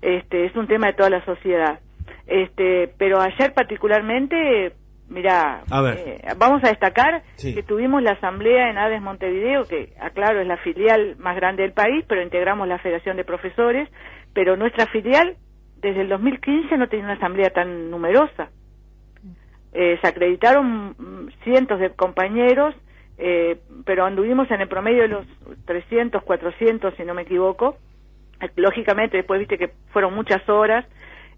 este, 0.00 0.44
es 0.44 0.54
un 0.54 0.68
tema 0.68 0.88
de 0.88 0.92
toda 0.92 1.10
la 1.10 1.24
sociedad. 1.24 1.80
Este, 2.26 2.88
pero 2.98 3.20
ayer 3.20 3.52
particularmente, 3.52 4.72
mira, 5.08 5.64
eh, 5.96 6.22
vamos 6.36 6.62
a 6.62 6.68
destacar 6.68 7.22
que 7.36 7.62
tuvimos 7.64 8.00
la 8.02 8.12
asamblea 8.12 8.70
en 8.70 8.78
Ades 8.78 9.02
Montevideo, 9.02 9.64
que 9.64 9.92
aclaro 10.00 10.40
es 10.40 10.46
la 10.46 10.58
filial 10.58 11.16
más 11.18 11.34
grande 11.34 11.62
del 11.62 11.72
país, 11.72 12.04
pero 12.06 12.22
integramos 12.22 12.68
la 12.68 12.78
Federación 12.78 13.16
de 13.16 13.24
Profesores, 13.24 13.88
pero 14.32 14.56
nuestra 14.56 14.86
filial 14.86 15.36
desde 15.80 16.02
el 16.02 16.08
2015 16.08 16.76
no 16.76 16.88
tiene 16.88 17.06
una 17.06 17.14
asamblea 17.14 17.50
tan 17.50 17.90
numerosa. 17.90 18.50
Eh, 19.72 19.98
se 20.02 20.08
acreditaron 20.08 21.30
cientos 21.44 21.80
de 21.80 21.90
compañeros, 21.90 22.74
eh, 23.18 23.58
pero 23.84 24.04
anduvimos 24.04 24.50
en 24.50 24.60
el 24.60 24.68
promedio 24.68 25.02
de 25.02 25.08
los 25.08 25.26
300, 25.64 26.22
400, 26.22 26.94
si 26.94 27.04
no 27.04 27.14
me 27.14 27.22
equivoco. 27.22 27.76
Lógicamente, 28.56 29.16
después 29.16 29.38
viste 29.38 29.56
que 29.56 29.72
fueron 29.92 30.14
muchas 30.14 30.46
horas, 30.48 30.84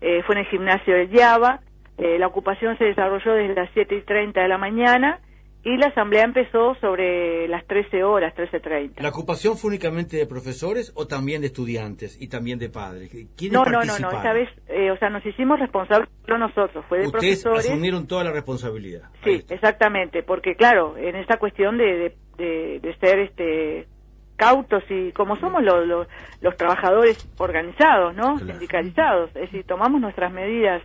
eh, 0.01 0.23
fue 0.25 0.37
en 0.37 0.41
el 0.41 0.47
gimnasio 0.47 0.95
de 0.95 1.09
Java, 1.09 1.61
la 1.97 2.27
ocupación 2.27 2.77
se 2.77 2.85
desarrolló 2.87 3.35
desde 3.35 3.55
las 3.55 3.71
7 3.73 3.95
y 3.95 4.01
30 4.01 4.41
de 4.41 4.49
la 4.49 4.59
mañana 4.59 5.21
y 5.65 5.79
la 5.79 5.87
asamblea 5.87 6.25
empezó 6.25 6.75
sobre 6.77 7.49
las 7.49 7.67
13 7.67 8.05
horas, 8.05 8.35
13.30. 8.35 9.01
¿La 9.01 9.09
ocupación 9.09 9.57
fue 9.57 9.69
únicamente 9.69 10.19
de 10.19 10.27
profesores 10.27 10.93
o 10.95 11.07
también 11.07 11.41
de 11.41 11.47
estudiantes 11.47 12.21
y 12.21 12.29
también 12.29 12.59
de 12.59 12.69
padres? 12.69 13.11
no, 13.51 13.65
no, 13.65 13.83
no, 13.83 13.99
no, 13.99 14.11
esta 14.11 14.33
vez, 14.35 14.51
eh, 14.69 14.91
o 14.91 14.99
sea, 14.99 15.09
nos 15.09 15.25
hicimos 15.25 15.59
responsables, 15.59 16.11
no 16.29 16.37
nosotros, 16.37 16.85
fue 16.87 16.99
de 16.99 17.07
Ustedes 17.07 17.47
asumieron 17.47 18.07
toda 18.07 18.25
la 18.25 18.33
responsabilidad. 18.33 19.09
Sí, 19.25 19.43
exactamente, 19.49 20.23
porque 20.23 20.55
claro, 20.55 20.99
en 20.99 21.17
esta 21.17 21.39
cuestión 21.39 21.79
de, 21.79 22.15
de, 22.37 22.81
de, 22.81 22.97
ser 22.99 23.21
este 23.21 23.89
cautos 24.37 24.83
y 24.91 25.13
como 25.13 25.37
somos 25.37 25.63
los, 25.63 26.07
los, 26.41 26.57
trabajadores 26.57 27.27
organizados, 27.39 28.15
¿no? 28.15 28.37
Sindicalizados, 28.39 29.31
es 29.37 29.43
decir, 29.43 29.65
tomamos 29.65 30.01
nuestras 30.01 30.33
medidas 30.33 30.83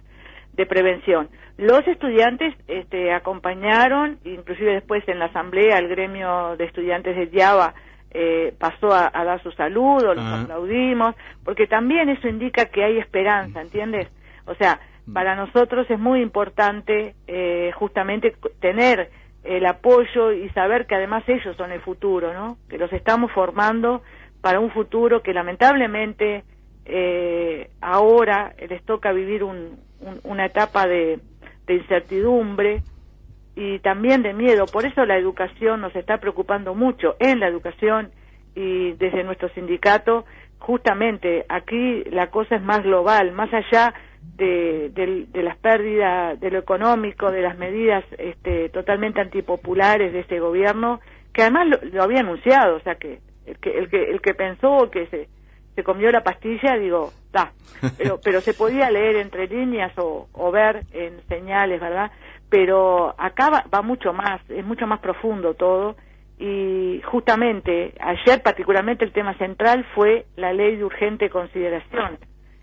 de 0.60 0.66
prevención. 0.66 1.30
Los 1.58 1.88
estudiantes 1.88 2.54
este, 2.68 3.14
acompañaron, 3.14 4.20
inclusive 4.26 4.74
después 4.74 5.08
en 5.08 5.18
la 5.18 5.26
asamblea, 5.26 5.78
el 5.78 5.88
gremio 5.88 6.58
de 6.58 6.66
estudiantes 6.66 7.16
de 7.16 7.30
Java 7.32 7.74
eh, 8.12 8.54
pasó 8.60 8.92
a, 8.92 9.10
dar 9.10 9.42
su 9.42 9.54
saludo, 9.54 10.14
los 10.14 10.26
aplaudimos, 10.26 11.16
porque 11.46 11.66
también 11.66 12.10
eso 12.10 12.28
indica 12.28 12.66
que 12.66 12.84
hay 12.84 12.98
esperanza, 12.98 13.62
¿entiendes? 13.62 14.10
O 14.48 14.56
sea, 14.56 14.82
mm. 15.06 15.14
para 15.14 15.34
nosotros 15.38 15.90
es 15.90 15.98
muy 15.98 16.22
importante 16.22 17.16
eh, 17.26 17.72
justamente 17.76 18.36
tener 18.60 19.10
el 19.46 19.66
apoyo 19.66 20.34
y 20.34 20.50
saber 20.50 20.88
que 20.88 20.96
además 20.96 21.24
ellos 21.28 21.56
son 21.56 21.72
el 21.72 21.80
futuro, 21.80 22.34
¿no? 22.34 22.58
Que 22.70 22.78
los 22.78 22.92
estamos 22.92 23.32
formando 23.32 24.02
para 24.42 24.60
un 24.60 24.72
futuro 24.72 25.22
que 25.24 25.34
lamentablemente 25.34 26.44
eh, 26.84 27.70
ahora 27.80 28.54
les 28.68 28.84
toca 28.84 29.14
vivir 29.14 29.46
un, 29.46 29.89
una 30.24 30.46
etapa 30.46 30.88
de, 30.88 31.20
incertidumbre 31.68 32.82
y 33.56 33.78
también 33.80 34.24
de 34.24 34.34
miedo. 34.34 34.66
Por 34.66 34.88
eso 34.88 35.06
la 35.06 35.18
educación 35.18 35.82
nos 35.82 35.96
está 35.96 36.18
preocupando 36.18 36.74
mucho 36.74 37.16
en 37.20 37.40
la 37.40 37.48
educación 37.48 38.10
y 38.56 38.94
desde 38.94 39.24
nuestro 39.24 39.50
sindicato, 39.50 40.26
justamente 40.58 41.46
aquí 41.48 42.04
la 42.06 42.32
cosa 42.32 42.56
es 42.56 42.64
más 42.64 42.82
global, 42.82 43.34
más 43.34 43.54
allá 43.54 43.94
de, 44.36 44.90
de, 45.32 45.44
las 45.44 45.58
pérdidas 45.58 46.40
de 46.40 46.50
lo 46.50 46.58
económico, 46.58 47.32
de 47.32 47.42
las 47.42 47.56
medidas 47.58 48.04
este, 48.18 48.70
totalmente 48.70 49.22
antipopulares 49.22 50.12
de 50.12 50.22
este 50.22 50.40
gobierno, 50.40 51.02
que 51.34 51.44
además 51.44 51.68
lo, 51.94 52.02
había 52.02 52.22
anunciado, 52.22 52.78
o 52.78 52.80
sea 52.80 52.96
que 52.96 53.20
el 53.46 53.58
que 53.60 53.78
el 53.78 53.90
que, 53.90 54.04
el 54.12 54.22
que 54.22 54.34
pensó 54.34 54.90
que 54.90 55.06
se 55.08 55.28
se 55.80 55.84
comió 55.86 56.12
la 56.12 56.24
pastilla, 56.24 56.76
digo, 56.78 57.14
da, 57.32 57.54
pero, 57.98 58.20
pero 58.24 58.42
se 58.42 58.54
podía 58.54 58.92
leer 58.92 59.16
entre 59.16 59.48
líneas 59.48 59.98
o, 59.98 60.28
o 60.34 60.52
ver 60.52 60.84
en 60.92 61.22
señales, 61.30 61.80
¿verdad? 61.80 62.12
Pero 62.50 63.16
acá 63.18 63.64
va, 63.74 63.82
mucho 63.82 64.12
más, 64.12 64.42
es 64.50 64.66
mucho 64.66 64.86
más 64.88 65.00
profundo 65.00 65.54
todo 65.54 65.96
y 66.38 67.02
justamente 67.06 67.94
ayer 68.02 68.42
particularmente 68.44 69.06
el 69.06 69.14
tema 69.14 69.38
central 69.38 69.86
fue 69.96 70.26
la 70.36 70.52
ley 70.52 70.76
de 70.76 70.84
urgente 70.84 71.30
consideración. 71.30 72.18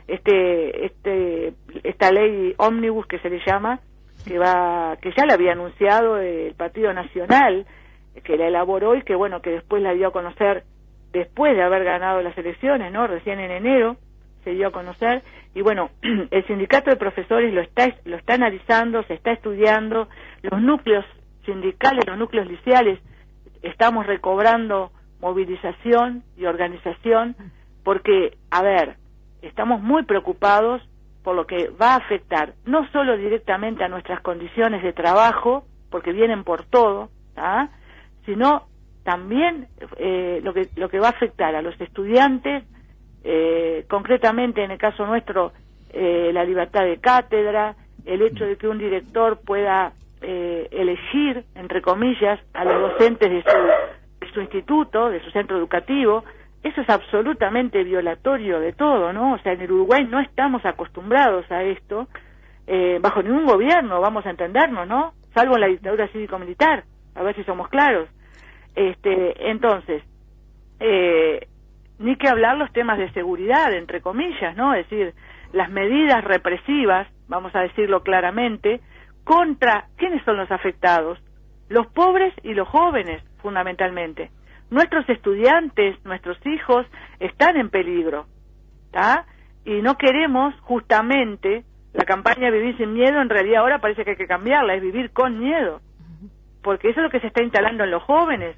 Este, 0.07 0.85
este, 0.85 1.55
esta 1.85 2.13
ley 2.13 2.55
ómnibus 2.59 3.07
que 3.07 3.19
se 3.21 3.31
le 3.31 3.41
llama, 3.47 3.81
que 4.27 4.39
va, 4.39 4.99
que 5.01 5.11
ya 5.17 5.25
la 5.25 5.35
había 5.35 5.53
anunciado 5.53 6.19
el 6.19 6.55
Partido 6.55 6.93
Nacional, 6.93 7.65
que 8.23 8.37
la 8.37 8.49
elaboró 8.49 8.95
y 8.95 9.03
que 9.03 9.15
bueno, 9.15 9.41
que 9.41 9.51
después 9.53 9.83
la 9.83 9.95
dio 9.95 10.09
a 10.09 10.13
conocer 10.13 10.65
después 11.19 11.57
de 11.57 11.63
haber 11.63 11.85
ganado 11.85 12.23
las 12.23 12.37
elecciones, 12.37 12.93
¿no? 12.93 13.07
Recién 13.07 13.41
en 13.41 13.51
enero 13.51 13.97
se 14.45 14.51
dio 14.51 14.69
a 14.69 14.73
conocer 14.73 15.23
y 15.55 15.63
bueno, 15.63 15.91
el 16.31 16.47
sindicato 16.47 16.91
de 16.91 16.97
profesores 16.97 17.53
lo 17.53 17.61
está 17.61 17.95
lo 18.05 18.17
está 18.17 18.35
analizando, 18.35 19.03
se 19.05 19.15
está 19.15 19.33
estudiando, 19.33 20.09
los 20.43 20.61
núcleos 20.61 21.05
sindicales, 21.45 22.07
los 22.07 22.19
núcleos 22.19 22.47
liceales 22.47 23.01
estamos 23.63 24.07
recobrando 24.07 24.91
movilización 25.21 26.23
y 26.37 26.45
organización 26.45 27.37
porque 27.83 28.37
a 28.51 28.63
ver, 28.63 28.97
estamos 29.43 29.81
muy 29.81 30.05
preocupados 30.05 30.83
por 31.27 31.35
lo 31.35 31.45
que 31.45 31.71
va 31.71 31.95
a 31.95 31.97
afectar 31.97 32.55
no 32.67 32.89
solo 32.93 33.17
directamente 33.17 33.83
a 33.83 33.89
nuestras 33.89 34.21
condiciones 34.21 34.83
de 34.85 34.93
trabajo, 34.93 35.65
porque 35.91 36.13
vienen 36.13 36.45
por 36.45 36.65
todo, 36.67 37.11
¿ah? 37.37 37.69
sino 38.25 38.69
también 39.07 39.69
eh, 39.99 40.41
lo, 40.43 40.53
que, 40.53 40.69
lo 40.75 40.89
que 40.89 40.99
va 40.99 41.07
a 41.07 41.11
afectar 41.11 41.55
a 41.55 41.63
los 41.63 41.81
estudiantes, 41.81 42.65
eh, 43.23 43.85
concretamente 43.89 44.65
en 44.65 44.73
el 44.73 44.79
caso 44.79 45.07
nuestro, 45.07 45.53
eh, 45.93 46.33
la 46.35 46.45
libertad 46.45 46.83
de 46.83 46.99
cátedra, 46.99 47.77
el 48.05 48.21
hecho 48.23 48.45
de 48.45 48.57
que 48.57 48.67
un 48.67 48.79
director 48.79 49.41
pueda 49.41 49.93
elegir, 50.21 51.45
entre 51.55 51.81
comillas, 51.83 52.41
a 52.53 52.65
los 52.65 52.91
docentes 52.91 53.31
de 53.31 53.43
su, 53.43 53.59
de 54.27 54.33
su 54.33 54.41
instituto, 54.41 55.09
de 55.09 55.23
su 55.23 55.31
centro 55.31 55.57
educativo, 55.57 56.25
eso 56.65 56.81
es 56.81 56.91
absolutamente 56.91 57.85
violatorio 57.85 58.59
de 58.59 58.73
todo, 58.73 59.13
¿no? 59.13 59.35
O 59.35 59.39
sea, 59.39 59.53
en 59.53 59.61
el 59.61 59.71
Uruguay 59.71 60.05
no 60.05 60.19
estamos 60.19 60.65
acostumbrados 60.65 61.49
a 61.53 61.63
esto, 61.63 62.09
bajo 63.01 63.23
ningún 63.23 63.47
gobierno, 63.47 64.01
vamos 64.01 64.27
a 64.27 64.31
entendernos, 64.31 64.89
¿no? 64.89 65.13
Salvo 65.33 65.55
en 65.55 65.61
la 65.61 65.69
dictadura 65.69 66.09
cívico-militar, 66.09 66.83
a 67.15 67.23
ver 67.23 67.37
si 67.37 67.45
somos 67.45 67.69
claros. 67.69 68.09
Este, 68.77 69.51
entonces, 69.51 70.03
eh, 70.81 71.49
ni 71.99 72.17
que 72.17 72.29
hablar 72.29 72.59
los 72.59 72.71
temas 72.73 72.99
de 72.99 73.11
seguridad, 73.13 73.73
entre 73.73 74.03
comillas, 74.03 74.55
¿no? 74.55 74.75
Es 74.75 74.89
decir, 74.89 75.15
las 75.53 75.71
medidas 75.71 76.23
represivas, 76.23 77.09
vamos 77.27 77.55
a 77.57 77.61
decirlo 77.61 78.03
claramente, 78.03 78.81
contra 79.25 79.87
quiénes 79.97 80.23
son 80.25 80.37
los 80.37 80.51
afectados, 80.51 81.19
los 81.69 81.87
pobres 81.89 82.35
y 82.43 82.53
los 82.55 82.69
jóvenes, 82.69 83.23
fundamentalmente. 83.39 84.31
Nuestros 84.71 85.09
estudiantes, 85.09 85.97
nuestros 86.05 86.39
hijos 86.47 86.87
están 87.19 87.57
en 87.57 87.71
peligro, 87.71 88.27
¿está? 88.87 89.25
Y 89.65 89.81
no 89.81 89.97
queremos 89.97 90.55
justamente 90.61 91.65
la 91.95 92.05
campaña 92.05 92.51
Vivir 92.51 92.77
sin 92.77 92.93
miedo, 92.93 93.23
en 93.23 93.31
realidad 93.31 93.63
ahora 93.63 93.81
parece 93.81 94.05
que 94.05 94.11
hay 94.11 94.17
que 94.17 94.27
cambiarla, 94.27 94.75
es 94.75 94.83
vivir 94.83 95.13
con 95.13 95.41
miedo, 95.41 95.81
porque 96.63 96.91
eso 96.91 97.01
es 97.01 97.05
lo 97.05 97.11
que 97.11 97.21
se 97.21 97.29
está 97.29 97.43
instalando 97.43 97.85
en 97.85 97.91
los 97.91 98.03
jóvenes. 98.03 98.55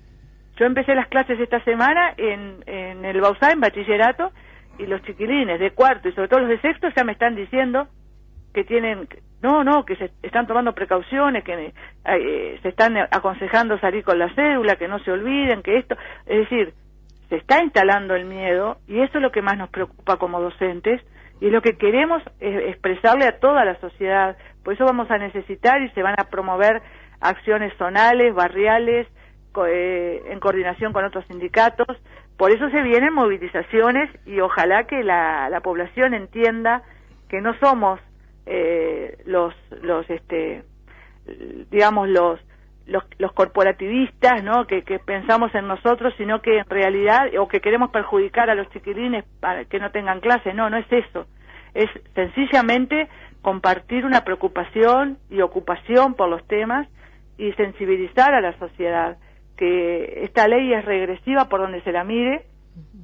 Yo 0.59 0.67
empecé 0.67 0.95
las 0.95 1.09
clases 1.09 1.39
esta 1.39 1.63
semana 1.65 2.15
en, 2.17 2.63
en 2.67 3.05
el 3.05 3.21
Bausá, 3.21 3.53
en 3.53 3.61
bachillerato, 3.61 4.33
y 4.79 4.87
los 4.87 5.03
chiquilines 5.03 5.61
de 5.61 5.73
cuarto 5.73 6.09
y 6.09 6.13
sobre 6.13 6.29
todo 6.29 6.41
los 6.41 6.49
de 6.49 6.61
sexto 6.61 6.89
ya 6.97 7.05
me 7.05 7.13
están 7.13 7.35
diciendo 7.35 7.89
que 8.55 8.65
tienen, 8.65 9.09
no, 9.43 9.63
no, 9.63 9.85
que 9.85 9.97
se 9.97 10.11
están 10.23 10.47
tomando 10.47 10.73
precauciones, 10.73 11.45
que 11.45 11.73
eh, 12.07 12.59
se 12.63 12.69
están 12.69 12.97
aconsejando 12.97 13.79
salir 13.79 14.05
con 14.05 14.19
la 14.19 14.33
cédula, 14.35 14.77
que 14.77 14.89
no 14.89 14.99
se 15.01 15.13
olviden, 15.13 15.63
que 15.63 15.79
esto, 15.79 15.97
es 16.27 16.39
decir, 16.39 16.73
se 17.29 17.37
está 17.37 17.63
instalando 17.63 18.15
el 18.15 18.25
miedo 18.25 18.79
y 18.87 19.01
eso 19.01 19.19
es 19.19 19.23
lo 19.23 19.31
que 19.31 19.43
más 19.43 19.59
nos 19.59 19.69
preocupa 19.69 20.17
como 20.17 20.41
docentes 20.41 21.03
y 21.41 21.51
lo 21.51 21.61
que 21.61 21.77
queremos 21.77 22.23
es 22.41 22.71
expresarle 22.71 23.27
a 23.27 23.39
toda 23.39 23.65
la 23.65 23.79
sociedad. 23.81 24.37
Por 24.65 24.75
eso 24.75 24.85
vamos 24.85 25.11
a 25.11 25.19
necesitar 25.19 25.83
y 25.83 25.91
se 25.91 26.03
van 26.03 26.15
a 26.19 26.25
promover 26.25 26.83
acciones 27.21 27.73
zonales, 27.77 28.35
barriales, 28.35 29.07
eh, 29.67 30.23
en 30.27 30.41
coordinación 30.41 30.93
con 30.93 31.05
otros 31.05 31.25
sindicatos. 31.27 31.89
Por 32.37 32.53
eso 32.53 32.71
se 32.71 32.83
vienen 32.83 33.15
movilizaciones 33.15 34.11
y 34.27 34.41
ojalá 34.41 34.85
que 34.85 35.03
la, 35.03 35.49
la 35.51 35.61
población 35.61 36.15
entienda 36.15 36.83
que 37.29 37.41
no 37.41 37.55
somos 37.59 38.01
eh, 38.47 39.19
los, 39.27 39.55
los, 39.83 40.09
este, 40.09 40.65
digamos, 41.71 42.09
los, 42.09 42.41
los, 42.87 43.05
los, 43.19 43.33
corporativistas, 43.33 44.43
¿no? 44.43 44.67
Que, 44.67 44.83
pensamos 45.05 45.55
en 45.55 45.69
nosotros, 45.69 46.15
sino 46.17 46.41
que 46.41 46.59
en 46.59 46.65
realidad, 46.65 47.29
o 47.39 47.47
que 47.47 47.61
queremos 47.61 47.91
perjudicar 47.91 48.49
a 48.49 48.55
los 48.55 48.71
chiquilines 48.71 49.25
para 49.41 49.67
que 49.67 49.79
no 49.79 49.91
tengan 49.91 50.21
clase. 50.21 50.55
No, 50.55 50.71
no 50.71 50.79
es 50.79 50.87
eso. 50.91 51.27
Es 51.75 51.91
sencillamente 52.15 53.09
compartir 53.43 54.07
una 54.07 54.25
preocupación 54.25 55.19
y 55.29 55.43
ocupación 55.43 56.15
por 56.15 56.31
los 56.31 56.47
temas 56.47 56.89
y 57.37 57.53
sensibilizar 57.53 58.33
a 58.33 58.41
la 58.41 58.59
sociedad 58.59 59.19
que 59.59 60.25
esta 60.25 60.49
ley 60.49 60.73
es 60.73 60.85
regresiva 60.85 61.47
por 61.47 61.61
donde 61.61 61.83
se 61.83 61.93
la 61.93 62.05
mire 62.05 62.47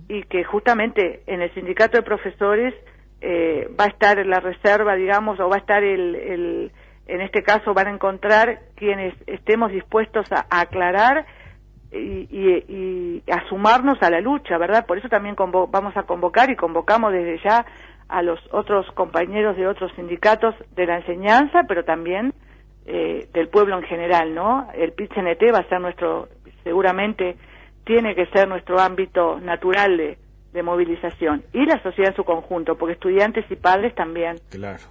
y 0.08 0.22
que 0.22 0.44
justamente 0.44 1.22
en 1.26 1.42
el 1.42 1.52
sindicato 1.52 1.98
de 1.98 2.02
profesores 2.02 2.74
eh, 3.20 3.68
va 3.78 3.84
a 3.84 3.88
estar 3.88 4.24
la 4.24 4.40
reserva, 4.40 4.94
digamos, 4.94 5.40
o 5.40 5.48
va 5.48 5.56
a 5.56 5.58
estar 5.58 5.82
el, 5.82 6.14
el, 6.14 6.72
en 7.06 7.20
este 7.20 7.42
caso 7.42 7.74
van 7.74 7.88
a 7.88 7.90
encontrar 7.90 8.60
quienes 8.76 9.14
estemos 9.26 9.72
dispuestos 9.72 10.26
a, 10.30 10.46
aclarar 10.60 11.26
y, 11.90 12.28
y, 12.30 13.22
a 13.30 13.48
sumarnos 13.48 14.02
a 14.02 14.10
la 14.10 14.20
lucha, 14.20 14.58
¿verdad? 14.58 14.86
Por 14.86 14.98
eso 14.98 15.08
también 15.08 15.36
vamos 15.36 15.96
a 15.96 16.02
convocar 16.04 16.50
y 16.50 16.56
convocamos 16.56 17.12
desde 17.12 17.38
ya 17.42 17.64
a 18.08 18.22
los 18.22 18.38
otros 18.52 18.86
compañeros 18.92 19.56
de 19.56 19.66
otros 19.66 19.92
sindicatos 19.96 20.54
de 20.74 20.86
la 20.86 20.98
enseñanza, 20.98 21.62
pero 21.66 21.84
también 21.84 22.34
eh, 22.86 23.28
del 23.32 23.48
pueblo 23.48 23.78
en 23.78 23.84
general, 23.84 24.34
¿no? 24.34 24.68
El 24.74 24.92
pit 24.92 25.10
va 25.16 25.58
a 25.58 25.68
ser 25.68 25.80
nuestro 25.80 26.28
seguramente 26.64 27.36
tiene 27.84 28.14
que 28.14 28.26
ser 28.26 28.48
nuestro 28.48 28.80
ámbito 28.80 29.38
natural 29.40 29.96
de, 29.96 30.62
movilización 30.62 31.42
y 31.52 31.66
la 31.66 31.82
sociedad 31.82 32.10
en 32.10 32.16
su 32.16 32.22
conjunto, 32.22 32.78
porque 32.78 32.94
estudiantes 32.94 33.44
y 33.50 33.56
padres 33.56 33.92
también. 33.94 34.40
Claro. 34.50 34.84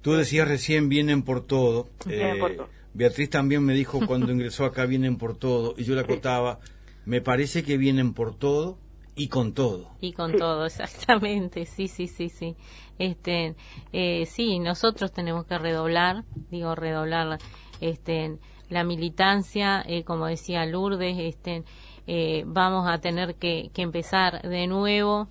Tú 0.00 0.14
decías 0.14 0.48
recién 0.48 0.88
vienen 0.88 1.22
por 1.22 1.46
todo. 1.46 1.88
Vienen 2.06 2.38
por 2.38 2.50
eh, 2.52 2.54
todo. 2.54 2.68
Beatriz 2.94 3.28
también 3.28 3.62
me 3.62 3.74
dijo 3.74 4.00
cuando 4.06 4.32
ingresó 4.32 4.64
acá 4.64 4.86
vienen 4.86 5.18
por 5.18 5.36
todo 5.36 5.74
y 5.76 5.84
yo 5.84 5.94
le 5.94 6.00
acotaba, 6.00 6.58
me 7.04 7.20
parece 7.20 7.62
que 7.62 7.76
vienen 7.76 8.14
por 8.14 8.34
todo 8.34 8.78
y 9.14 9.28
con 9.28 9.52
todo. 9.52 9.90
Y 10.00 10.12
con 10.12 10.32
todo, 10.36 10.64
exactamente, 10.66 11.66
sí, 11.66 11.86
sí, 11.86 12.06
sí, 12.06 12.30
sí. 12.30 12.56
Este, 12.98 13.54
eh, 13.92 14.24
sí, 14.26 14.58
nosotros 14.58 15.12
tenemos 15.12 15.44
que 15.44 15.58
redoblar, 15.58 16.24
digo, 16.50 16.74
redoblar 16.74 17.38
este, 17.80 18.38
la 18.70 18.84
militancia, 18.84 19.84
eh, 19.86 20.04
como 20.04 20.26
decía 20.26 20.64
Lourdes, 20.64 21.18
este, 21.18 21.64
eh, 22.06 22.44
vamos 22.46 22.88
a 22.88 22.98
tener 22.98 23.34
que, 23.34 23.70
que 23.74 23.82
empezar 23.82 24.40
de 24.42 24.66
nuevo 24.66 25.28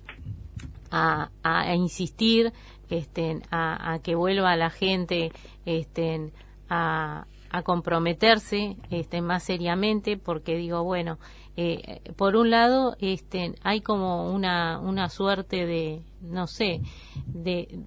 a, 0.92 1.30
insistir 1.74 2.52
este, 2.88 3.40
a, 3.50 3.98
que 4.02 4.14
vuelva 4.14 4.56
la 4.56 4.70
gente 4.70 5.32
este, 5.64 6.32
a, 6.68 7.26
a 7.50 7.62
comprometerse 7.62 8.76
este, 8.90 9.20
más 9.20 9.44
seriamente, 9.44 10.16
porque 10.16 10.56
digo, 10.56 10.84
bueno, 10.84 11.18
eh, 11.56 12.00
por 12.16 12.36
un 12.36 12.50
lado, 12.50 12.96
este, 13.00 13.54
hay 13.62 13.80
como 13.80 14.32
una, 14.32 14.78
una 14.78 15.08
suerte 15.08 15.66
de, 15.66 16.02
no 16.20 16.46
sé, 16.46 16.80
de, 17.26 17.80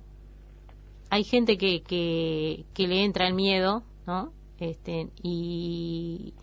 hay 1.10 1.24
gente 1.24 1.58
que, 1.58 1.82
que, 1.82 2.66
que 2.74 2.88
le 2.88 3.04
entra 3.04 3.28
el 3.28 3.34
miedo, 3.34 3.84
¿no? 4.06 4.32
Este, 4.63 5.10
y 5.22 6.34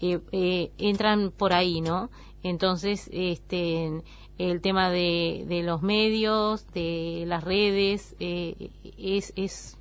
eh, 0.00 0.18
eh, 0.32 0.72
entran 0.78 1.30
por 1.30 1.52
ahí, 1.52 1.80
¿no? 1.80 2.10
Entonces, 2.42 3.08
este, 3.12 4.02
el 4.38 4.60
tema 4.60 4.90
de, 4.90 5.44
de 5.46 5.62
los 5.62 5.82
medios, 5.82 6.66
de 6.72 7.24
las 7.26 7.44
redes, 7.44 8.16
eh, 8.18 8.70
es, 8.98 9.32
es, 9.36 9.78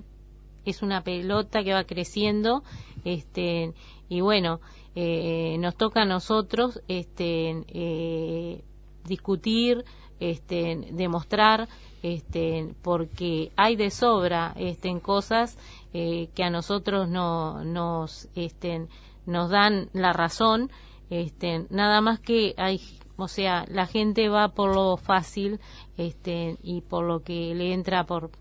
es 0.65 0.81
una 0.84 1.03
pelota 1.03 1.63
que 1.63 1.74
va 1.74 1.84
creciendo, 1.86 2.63
este, 3.05 3.74
y 4.08 4.22
bueno, 4.22 4.60
eh, 4.96 5.58
nos 5.60 5.75
toca 5.75 6.03
a 6.03 6.05
nosotros 6.05 6.81
este, 6.88 8.62
discutir, 9.05 9.84
este, 10.20 10.90
demostrar, 10.92 11.68
este, 12.02 12.74
porque 12.82 13.52
hay 13.56 13.76
de 13.76 13.90
sobra 13.90 14.54
este, 14.58 14.90
en 14.90 15.00
cosas 15.00 15.58
eh, 15.94 16.30
que 16.36 16.44
a 16.44 16.50
nosotros 16.50 17.10
no, 17.10 17.64
nos, 17.64 18.30
este, 18.36 18.88
nos 19.26 19.50
dan 19.50 19.90
la 19.94 20.14
razón, 20.14 20.72
este, 21.10 21.66
nada 21.70 22.02
más 22.02 22.20
que 22.20 22.54
hay, 22.58 22.82
o 23.18 23.28
sea, 23.28 23.66
la 23.68 23.86
gente 23.86 24.30
va 24.30 24.50
por 24.50 24.76
lo 24.76 24.98
fácil 24.98 25.60
este, 25.98 26.58
y 26.64 26.82
por 26.82 27.06
lo 27.06 27.24
que 27.24 27.54
le 27.56 27.74
entra 27.74 28.06
por 28.06 28.32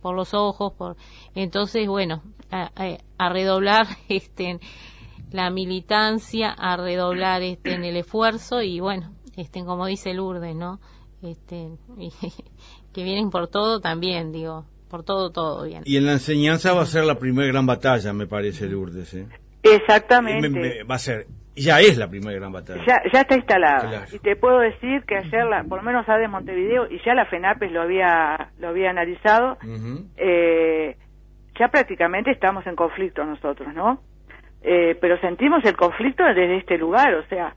por 0.00 0.14
los 0.14 0.32
ojos, 0.32 0.72
por 0.74 0.96
entonces 1.34 1.88
bueno, 1.88 2.22
a, 2.50 2.70
a, 3.18 3.28
redoblar 3.28 3.86
este 4.08 4.60
la 5.30 5.50
militancia, 5.50 6.50
a 6.50 6.76
redoblar 6.76 7.42
este, 7.42 7.74
en 7.74 7.84
el 7.84 7.96
esfuerzo 7.96 8.62
y 8.62 8.80
bueno, 8.80 9.12
este, 9.36 9.64
como 9.64 9.86
dice 9.86 10.14
Lourdes, 10.14 10.56
¿no? 10.56 10.80
Este, 11.22 11.68
y, 11.98 12.10
que 12.92 13.02
vienen 13.04 13.30
por 13.30 13.48
todo 13.48 13.80
también, 13.80 14.32
digo, 14.32 14.66
por 14.88 15.04
todo, 15.04 15.30
todo 15.30 15.64
bien. 15.64 15.82
Y 15.84 15.96
en 15.96 16.06
la 16.06 16.12
enseñanza 16.12 16.72
va 16.72 16.82
a 16.82 16.86
ser 16.86 17.04
la 17.04 17.18
primera 17.18 17.48
gran 17.48 17.66
batalla, 17.66 18.12
me 18.12 18.26
parece, 18.26 18.66
Lourdes. 18.66 19.14
¿eh? 19.14 19.26
Exactamente. 19.62 20.48
Me, 20.48 20.60
me, 20.60 20.82
va 20.84 20.94
a 20.94 20.98
ser, 20.98 21.26
ya 21.58 21.80
es 21.80 21.96
la 21.96 22.08
primera 22.08 22.38
gran 22.38 22.52
batalla. 22.52 22.82
Ya, 22.86 22.96
ya 23.12 23.20
está 23.20 23.36
instalada. 23.36 23.88
Claro. 23.88 24.06
Y 24.12 24.18
te 24.20 24.36
puedo 24.36 24.60
decir 24.60 25.02
que 25.06 25.16
ayer, 25.16 25.44
la, 25.44 25.64
por 25.64 25.78
lo 25.78 25.84
menos 25.84 26.06
de 26.06 26.28
Montevideo, 26.28 26.90
y 26.90 27.00
ya 27.04 27.14
la 27.14 27.26
FENAPES 27.26 27.72
lo 27.72 27.82
había, 27.82 28.50
lo 28.58 28.68
había 28.68 28.90
analizado, 28.90 29.58
uh 29.62 29.66
-huh. 29.66 30.06
eh, 30.16 30.96
ya 31.58 31.68
prácticamente 31.68 32.30
estamos 32.30 32.66
en 32.66 32.76
conflicto 32.76 33.24
nosotros, 33.24 33.74
¿no? 33.74 34.00
Eh, 34.60 34.96
pero 35.00 35.18
sentimos 35.20 35.64
el 35.64 35.76
conflicto 35.76 36.24
desde 36.24 36.56
este 36.56 36.78
lugar, 36.78 37.14
o 37.14 37.22
sea, 37.28 37.54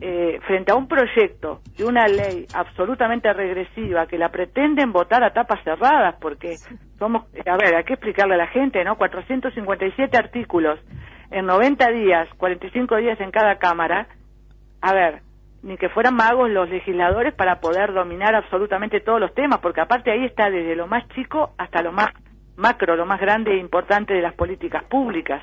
eh, 0.00 0.38
frente 0.46 0.70
a 0.70 0.76
un 0.76 0.86
proyecto 0.86 1.60
de 1.76 1.84
una 1.84 2.06
ley 2.06 2.46
absolutamente 2.54 3.32
regresiva 3.32 4.06
que 4.06 4.18
la 4.18 4.28
pretenden 4.28 4.92
votar 4.92 5.24
a 5.24 5.32
tapas 5.32 5.62
cerradas, 5.64 6.14
porque 6.20 6.56
somos, 6.98 7.24
a 7.44 7.56
ver, 7.56 7.74
hay 7.74 7.82
que 7.82 7.94
explicarle 7.94 8.34
a 8.34 8.38
la 8.38 8.46
gente, 8.46 8.84
¿no? 8.84 8.96
457 8.96 10.16
artículos 10.16 10.78
en 11.32 11.46
90 11.46 11.90
días, 11.90 12.28
45 12.36 12.96
días 12.96 13.20
en 13.20 13.32
cada 13.32 13.56
cámara, 13.56 14.06
a 14.80 14.94
ver, 14.94 15.22
ni 15.64 15.76
que 15.76 15.88
fueran 15.88 16.14
magos 16.14 16.48
los 16.50 16.70
legisladores 16.70 17.34
para 17.34 17.58
poder 17.58 17.92
dominar 17.92 18.36
absolutamente 18.36 19.00
todos 19.00 19.18
los 19.18 19.34
temas, 19.34 19.58
porque 19.58 19.80
aparte 19.80 20.12
ahí 20.12 20.24
está 20.24 20.50
desde 20.50 20.76
lo 20.76 20.86
más 20.86 21.08
chico 21.08 21.50
hasta 21.58 21.82
lo 21.82 21.90
más 21.90 22.12
macro, 22.56 22.94
lo 22.94 23.06
más 23.06 23.20
grande 23.20 23.54
e 23.54 23.58
importante 23.58 24.14
de 24.14 24.22
las 24.22 24.34
políticas 24.34 24.84
públicas 24.84 25.42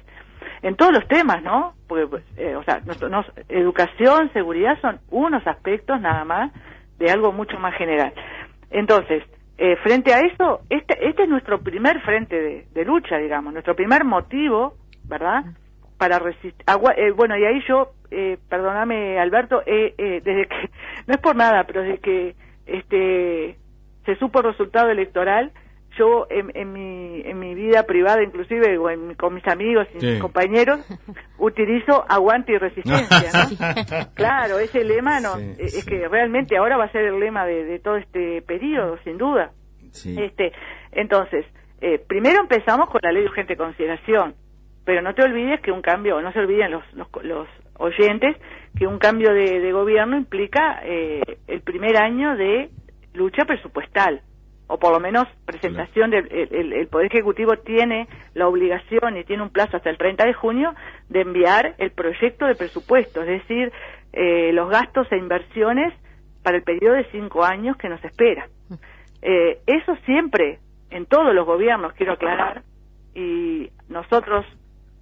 en 0.61 0.75
todos 0.75 0.93
los 0.93 1.07
temas, 1.07 1.41
¿no? 1.43 1.73
Porque, 1.87 2.23
eh, 2.37 2.55
o 2.55 2.63
sea, 2.63 2.81
nos, 2.85 3.01
nos, 3.09 3.25
educación, 3.49 4.31
seguridad 4.33 4.79
son 4.81 4.99
unos 5.09 5.45
aspectos 5.47 5.99
nada 5.99 6.23
más 6.23 6.51
de 6.97 7.11
algo 7.11 7.31
mucho 7.31 7.57
más 7.59 7.75
general. 7.75 8.13
Entonces, 8.69 9.23
eh, 9.57 9.75
frente 9.77 10.13
a 10.13 10.21
eso, 10.21 10.61
este, 10.69 11.07
este 11.07 11.23
es 11.23 11.29
nuestro 11.29 11.61
primer 11.61 12.01
frente 12.01 12.35
de, 12.35 12.65
de 12.73 12.85
lucha, 12.85 13.17
digamos, 13.17 13.53
nuestro 13.53 13.75
primer 13.75 14.03
motivo, 14.03 14.75
¿verdad? 15.03 15.43
Para 15.97 16.19
resistir. 16.19 16.55
Eh, 16.97 17.11
bueno, 17.11 17.37
y 17.37 17.45
ahí 17.45 17.61
yo, 17.67 17.91
eh, 18.09 18.37
perdóname, 18.49 19.19
Alberto, 19.19 19.61
eh, 19.65 19.93
desde 20.23 20.47
que, 20.47 20.69
no 21.07 21.13
es 21.13 21.19
por 21.19 21.35
nada, 21.35 21.63
pero 21.65 21.81
desde 21.81 21.99
que 21.99 22.35
este 22.65 23.57
se 24.05 24.15
supo 24.15 24.39
el 24.39 24.45
resultado 24.45 24.89
electoral, 24.89 25.51
yo 25.97 26.27
en, 26.29 26.51
en, 26.55 26.73
mi, 26.73 27.21
en 27.21 27.39
mi 27.39 27.53
vida 27.55 27.83
privada 27.83 28.23
inclusive 28.23 28.77
o 28.77 28.89
en, 28.89 29.15
con 29.15 29.33
mis 29.33 29.47
amigos 29.47 29.87
y 29.95 29.99
sí. 29.99 30.05
mis 30.05 30.21
compañeros 30.21 30.79
utilizo 31.37 32.05
aguante 32.07 32.53
y 32.53 32.57
resistencia 32.57 33.31
¿no? 33.33 34.13
claro 34.13 34.59
ese 34.59 34.83
lema 34.83 35.19
no 35.19 35.35
sí, 35.35 35.55
es 35.59 35.73
sí. 35.73 35.85
que 35.85 36.07
realmente 36.07 36.57
ahora 36.57 36.77
va 36.77 36.85
a 36.85 36.91
ser 36.91 37.05
el 37.05 37.19
lema 37.19 37.45
de, 37.45 37.65
de 37.65 37.79
todo 37.79 37.97
este 37.97 38.41
periodo 38.43 38.97
sin 39.03 39.17
duda 39.17 39.51
este 39.93 40.53
entonces 40.91 41.45
eh, 41.81 41.99
primero 42.07 42.39
empezamos 42.41 42.89
con 42.89 43.01
la 43.03 43.11
ley 43.11 43.23
de 43.23 43.29
urgente 43.29 43.57
consideración 43.57 44.35
pero 44.85 45.01
no 45.01 45.13
te 45.13 45.23
olvides 45.23 45.59
que 45.61 45.71
un 45.71 45.81
cambio 45.81 46.21
no 46.21 46.31
se 46.31 46.39
olviden 46.39 46.71
los, 46.71 46.83
los, 46.93 47.07
los 47.23 47.47
oyentes 47.77 48.37
que 48.77 48.87
un 48.87 48.99
cambio 48.99 49.33
de, 49.33 49.59
de 49.59 49.71
gobierno 49.73 50.15
implica 50.15 50.81
eh, 50.83 51.21
el 51.47 51.61
primer 51.61 51.97
año 51.97 52.37
de 52.37 52.69
lucha 53.13 53.43
presupuestal 53.43 54.21
o 54.71 54.79
por 54.79 54.93
lo 54.93 54.99
menos 54.99 55.27
presentación 55.45 56.11
del 56.11 56.27
el, 56.31 56.73
el, 56.73 56.87
Poder 56.87 57.07
Ejecutivo 57.07 57.57
tiene 57.57 58.07
la 58.33 58.47
obligación 58.47 59.17
y 59.17 59.25
tiene 59.25 59.43
un 59.43 59.49
plazo 59.49 59.75
hasta 59.77 59.89
el 59.89 59.97
30 59.97 60.25
de 60.25 60.33
junio 60.33 60.73
de 61.09 61.21
enviar 61.21 61.75
el 61.77 61.91
proyecto 61.91 62.45
de 62.45 62.55
presupuesto, 62.55 63.21
es 63.21 63.27
decir, 63.27 63.71
eh, 64.13 64.51
los 64.53 64.69
gastos 64.69 65.11
e 65.11 65.17
inversiones 65.17 65.93
para 66.41 66.57
el 66.57 66.63
periodo 66.63 66.95
de 66.95 67.05
cinco 67.11 67.43
años 67.43 67.75
que 67.75 67.89
nos 67.89 68.03
espera. 68.03 68.47
Eh, 69.21 69.59
eso 69.67 69.95
siempre, 70.05 70.59
en 70.89 71.05
todos 71.05 71.35
los 71.35 71.45
gobiernos, 71.45 71.93
quiero 71.93 72.13
aclarar, 72.13 72.63
y 73.13 73.69
nosotros 73.89 74.45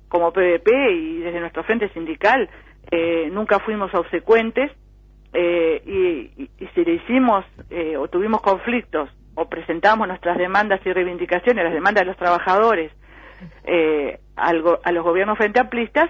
como 0.08 0.34
PVP 0.34 0.92
y 0.92 1.20
desde 1.20 1.40
nuestro 1.40 1.64
frente 1.64 1.90
sindical 1.90 2.50
eh, 2.90 3.30
nunca 3.32 3.60
fuimos 3.60 3.94
obsecuentes 3.94 4.72
eh, 5.32 5.82
y, 5.86 6.44
y, 6.44 6.50
y, 6.58 6.68
si 6.74 6.84
le 6.84 6.96
hicimos 6.96 7.46
eh, 7.70 7.96
o 7.98 8.08
tuvimos 8.08 8.42
conflictos 8.42 9.12
presentamos 9.50 10.08
nuestras 10.08 10.38
demandas 10.38 10.80
y 10.86 10.94
reivindicaciones, 10.94 11.64
las 11.64 11.74
demandas 11.74 12.02
de 12.02 12.08
los 12.08 12.18
trabajadores, 12.18 12.92
eh, 13.64 14.20
al, 14.36 14.64
a 14.84 14.92
los 14.92 15.04
gobiernos 15.04 15.38
frente 15.38 15.60
amplistas, 15.60 16.10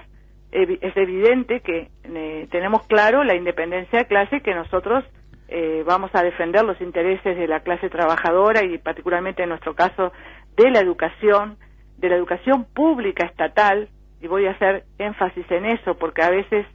es 0.51 0.97
evidente 0.97 1.61
que 1.61 1.89
eh, 2.03 2.47
tenemos 2.49 2.83
claro 2.87 3.23
la 3.23 3.35
independencia 3.35 3.99
de 3.99 4.07
clase 4.07 4.41
que 4.41 4.55
nosotros 4.55 5.05
eh, 5.47 5.83
vamos 5.85 6.09
a 6.13 6.23
defender 6.23 6.63
los 6.63 6.79
intereses 6.81 7.37
de 7.37 7.47
la 7.47 7.59
clase 7.61 7.89
trabajadora 7.89 8.63
y 8.63 8.77
particularmente 8.79 9.43
en 9.43 9.49
nuestro 9.49 9.75
caso 9.75 10.11
de 10.55 10.71
la 10.71 10.79
educación, 10.79 11.57
de 11.97 12.09
la 12.09 12.15
educación 12.15 12.65
pública 12.65 13.25
estatal, 13.25 13.89
y 14.21 14.27
voy 14.27 14.47
a 14.47 14.51
hacer 14.51 14.83
énfasis 14.97 15.49
en 15.51 15.65
eso 15.65 15.95
porque 15.95 16.21
a 16.21 16.29
veces 16.29 16.65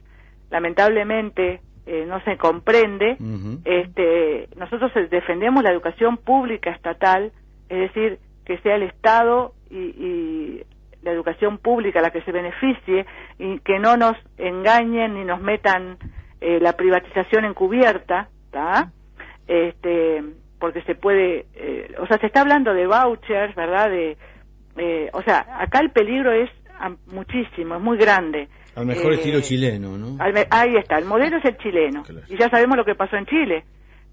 lamentablemente 0.49 1.61
eh, 1.85 2.05
no 2.07 2.19
se 2.21 2.37
comprende, 2.37 3.17
uh 3.19 3.23
-huh. 3.23 3.61
este, 3.65 4.49
nosotros 4.55 4.91
defendemos 5.09 5.63
la 5.63 5.71
educación 5.71 6.17
pública 6.17 6.71
estatal, 6.71 7.31
es 7.69 7.79
decir, 7.79 8.19
que 8.45 8.57
sea 8.59 8.75
el 8.75 8.83
Estado 8.83 9.53
y, 9.69 9.77
y, 9.77 10.63
la 11.05 11.11
educación 11.11 11.59
pública 11.59 12.01
la 12.01 12.09
que 12.09 12.23
se 12.23 12.31
beneficie 12.31 13.05
y 13.37 13.59
que 13.59 13.77
no 13.77 13.95
nos 13.95 14.17
engañen 14.37 15.13
ni 15.13 15.23
nos 15.23 15.39
metan 15.39 15.97
eh, 16.41 16.59
la 16.59 16.73
privatización 16.73 17.45
encubierta, 17.45 18.29
¿tá? 18.51 18.91
Este, 19.47 20.23
porque 20.59 20.81
se 20.81 20.95
puede, 20.95 21.45
eh, 21.53 21.95
o 21.99 22.07
sea, 22.07 22.17
se 22.17 22.25
está 22.25 22.41
hablando 22.41 22.73
de 22.73 22.87
vouchers, 22.87 23.53
¿verdad? 23.55 23.89
De, 23.89 24.17
eh, 24.77 25.09
o 25.13 25.21
sea, 25.21 25.45
acá 25.59 25.79
el 25.79 25.91
peligro 25.91 26.31
es 26.31 26.49
muchísimo, 27.07 27.75
es 27.75 27.81
muy 27.81 27.97
grande. 27.97 28.49
Al 28.75 28.85
mejor 28.85 29.13
eh, 29.13 29.15
estilo 29.15 29.41
chileno, 29.41 29.97
¿no? 29.97 30.21
Al, 30.21 30.35
ahí 30.49 30.75
está, 30.75 30.97
el 30.97 31.05
modelo 31.05 31.37
es 31.37 31.45
el 31.45 31.57
chileno. 31.57 32.03
Claro. 32.03 32.25
Y 32.27 32.37
ya 32.37 32.49
sabemos 32.49 32.77
lo 32.77 32.85
que 32.85 32.95
pasó 32.95 33.15
en 33.15 33.25
Chile. 33.25 33.63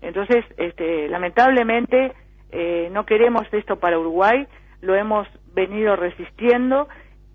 Entonces, 0.00 0.44
este, 0.56 1.08
lamentablemente, 1.08 2.12
eh, 2.50 2.88
no 2.92 3.06
queremos 3.06 3.46
esto 3.52 3.76
para 3.76 3.98
Uruguay, 3.98 4.46
lo 4.80 4.94
hemos 4.94 5.26
venido 5.54 5.96
resistiendo 5.96 6.88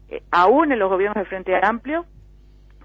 eh, 0.10 0.22
aún 0.32 0.72
en 0.72 0.80
los 0.80 0.90
gobiernos 0.90 1.24
de 1.24 1.30
Frente 1.30 1.54
Amplio, 1.62 2.06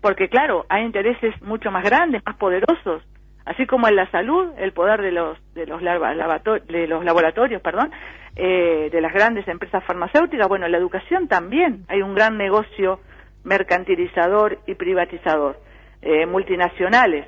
porque 0.01 0.29
claro, 0.29 0.67
hay 0.69 0.85
intereses 0.85 1.41
mucho 1.43 1.71
más 1.71 1.85
grandes, 1.85 2.23
más 2.25 2.37
poderosos, 2.37 3.03
así 3.45 3.67
como 3.67 3.89
en 3.89 3.97
la 3.97 4.11
salud, 4.11 4.53
el 4.59 4.73
poder 4.73 5.03
de 5.03 5.13
los 5.13 5.39
de 5.55 5.67
los, 5.67 5.81
de 5.83 6.87
los 6.87 7.05
laboratorios, 7.05 7.63
perdón, 7.63 7.91
eh, 8.35 8.89
de 8.91 9.01
las 9.01 9.13
grandes 9.13 9.47
empresas 9.47 9.85
farmacéuticas, 9.85 10.49
bueno, 10.49 10.67
en 10.67 10.73
la 10.73 10.79
educación 10.79 11.29
también 11.29 11.85
hay 11.89 12.03
un 12.03 12.15
gran 12.15 12.39
negocio 12.39 13.01
mercantilizador 13.45 14.59
y 14.67 14.75
privatizador, 14.75 15.59
eh, 16.01 16.27
multinacionales, 16.27 17.27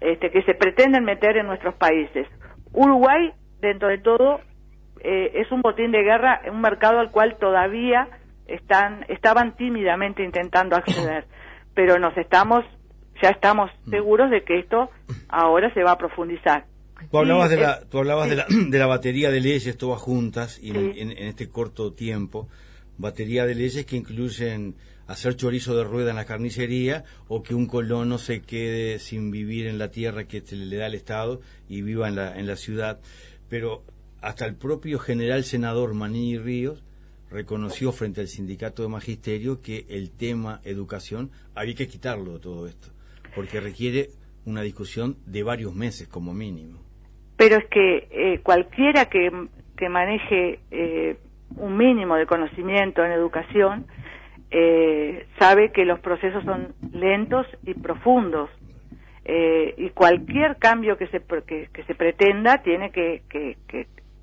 este, 0.00 0.30
que 0.30 0.42
se 0.42 0.54
pretenden 0.54 1.04
meter 1.04 1.36
en 1.36 1.46
nuestros 1.46 1.74
países. 1.74 2.26
Uruguay, 2.72 3.32
dentro 3.60 3.88
de 3.88 3.98
todo, 3.98 4.40
eh, 5.00 5.32
es 5.34 5.50
un 5.52 5.62
botín 5.62 5.92
de 5.92 6.02
guerra 6.02 6.40
en 6.44 6.54
un 6.54 6.60
mercado 6.60 6.98
al 6.98 7.10
cual 7.10 7.36
todavía 7.38 8.08
están, 8.46 9.04
estaban 9.08 9.56
tímidamente 9.56 10.22
intentando 10.22 10.76
acceder, 10.76 11.26
pero 11.74 11.98
nos 11.98 12.16
estamos, 12.16 12.64
ya 13.22 13.30
estamos 13.30 13.70
mm. 13.86 13.90
seguros 13.90 14.30
de 14.30 14.44
que 14.44 14.58
esto 14.58 14.90
ahora 15.28 15.72
se 15.74 15.82
va 15.82 15.92
a 15.92 15.98
profundizar. 15.98 16.66
Tú 17.10 17.18
hablabas, 17.18 17.50
de, 17.50 17.56
la, 17.56 17.80
tú 17.88 17.98
hablabas 17.98 18.30
de, 18.30 18.36
la, 18.36 18.46
de 18.48 18.78
la 18.78 18.86
batería 18.86 19.30
de 19.30 19.40
leyes 19.40 19.76
todas 19.76 20.00
juntas 20.00 20.58
y 20.62 20.70
en, 20.70 21.10
este 21.12 21.48
corto 21.48 21.92
tiempo, 21.92 22.48
batería 22.98 23.46
de 23.46 23.54
leyes 23.54 23.86
que 23.86 23.96
incluyen 23.96 24.74
hacer 25.06 25.36
chorizo 25.36 25.76
de 25.76 25.84
rueda 25.84 26.10
en 26.10 26.16
la 26.16 26.24
carnicería 26.24 27.04
o 27.28 27.42
que 27.42 27.54
un 27.54 27.66
colono 27.66 28.18
se 28.18 28.40
quede 28.40 28.98
sin 28.98 29.30
vivir 29.30 29.66
en 29.66 29.78
la 29.78 29.90
tierra 29.90 30.24
que 30.24 30.40
se 30.40 30.56
le 30.56 30.76
da 30.76 30.86
al 30.86 30.94
Estado 30.94 31.40
y 31.68 31.82
viva 31.82 32.08
en 32.08 32.16
la, 32.16 32.38
en 32.38 32.46
la 32.46 32.56
ciudad. 32.56 33.00
Pero 33.48 33.82
hasta 34.20 34.46
el 34.46 34.54
propio 34.56 34.98
general 34.98 35.44
senador 35.44 35.94
Manini 35.94 36.38
Ríos 36.38 36.82
reconoció 37.30 37.92
frente 37.92 38.20
al 38.20 38.28
sindicato 38.28 38.82
de 38.82 38.88
magisterio 38.88 39.60
que 39.60 39.84
el 39.88 40.10
tema 40.10 40.60
educación 40.64 41.30
había 41.54 41.74
que 41.74 41.88
quitarlo 41.88 42.34
de 42.34 42.38
todo 42.38 42.66
esto, 42.66 42.88
porque 43.34 43.60
requiere 43.60 44.10
una 44.46 44.62
discusión 44.62 45.16
de 45.26 45.42
varios 45.42 45.74
meses 45.74 46.08
como 46.08 46.32
mínimo. 46.32 46.80
Pero 47.36 47.56
es 47.56 47.64
que 47.66 48.08
eh, 48.10 48.40
cualquiera 48.42 49.06
que, 49.06 49.30
que 49.76 49.88
maneje 49.88 50.60
eh, 50.70 51.16
un 51.56 51.76
mínimo 51.76 52.16
de 52.16 52.26
conocimiento 52.26 53.04
en 53.04 53.12
educación 53.12 53.86
eh, 54.50 55.26
sabe 55.38 55.72
que 55.72 55.84
los 55.84 56.00
procesos 56.00 56.44
son 56.44 56.74
lentos 56.92 57.46
y 57.64 57.74
profundos 57.74 58.50
y 59.26 59.88
cualquier 59.90 60.58
cambio 60.58 60.98
que 60.98 61.06
se, 61.06 61.22
que, 61.46 61.84
se 61.86 61.94
pretenda 61.94 62.58
tiene 62.58 62.90
que, 62.90 63.22
que, 63.30 63.56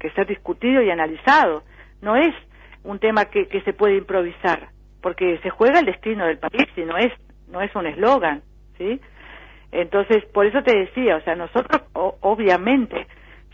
que 0.02 0.10
ser 0.12 0.28
discutido 0.28 0.82
y 0.82 0.89
analizado. 0.89 1.63
No 2.02 2.15
es 2.15 2.36
un 2.84 3.00
tema 3.00 3.26
que, 3.26 3.48
que 3.48 3.62
se 3.62 3.74
puede 3.74 3.98
improvisar, 3.98 4.70
porque 5.02 5.39
se 5.44 5.50
juega 5.50 5.80
el 5.80 5.86
destino 5.86 6.26
del 6.26 6.39
país 6.39 6.67
y 6.76 6.82
no 6.82 6.98
es, 6.98 7.13
no 7.48 7.62
es 7.62 7.74
un 7.76 7.86
eslogan, 7.86 8.41
¿sí? 8.78 9.00
Entonces, 9.72 10.26
por 10.26 10.46
eso 10.46 10.63
te 10.63 10.76
decía, 10.76 11.15
o 11.15 11.22
sea, 11.22 11.36
nosotros 11.36 11.84
obviamente 11.94 13.08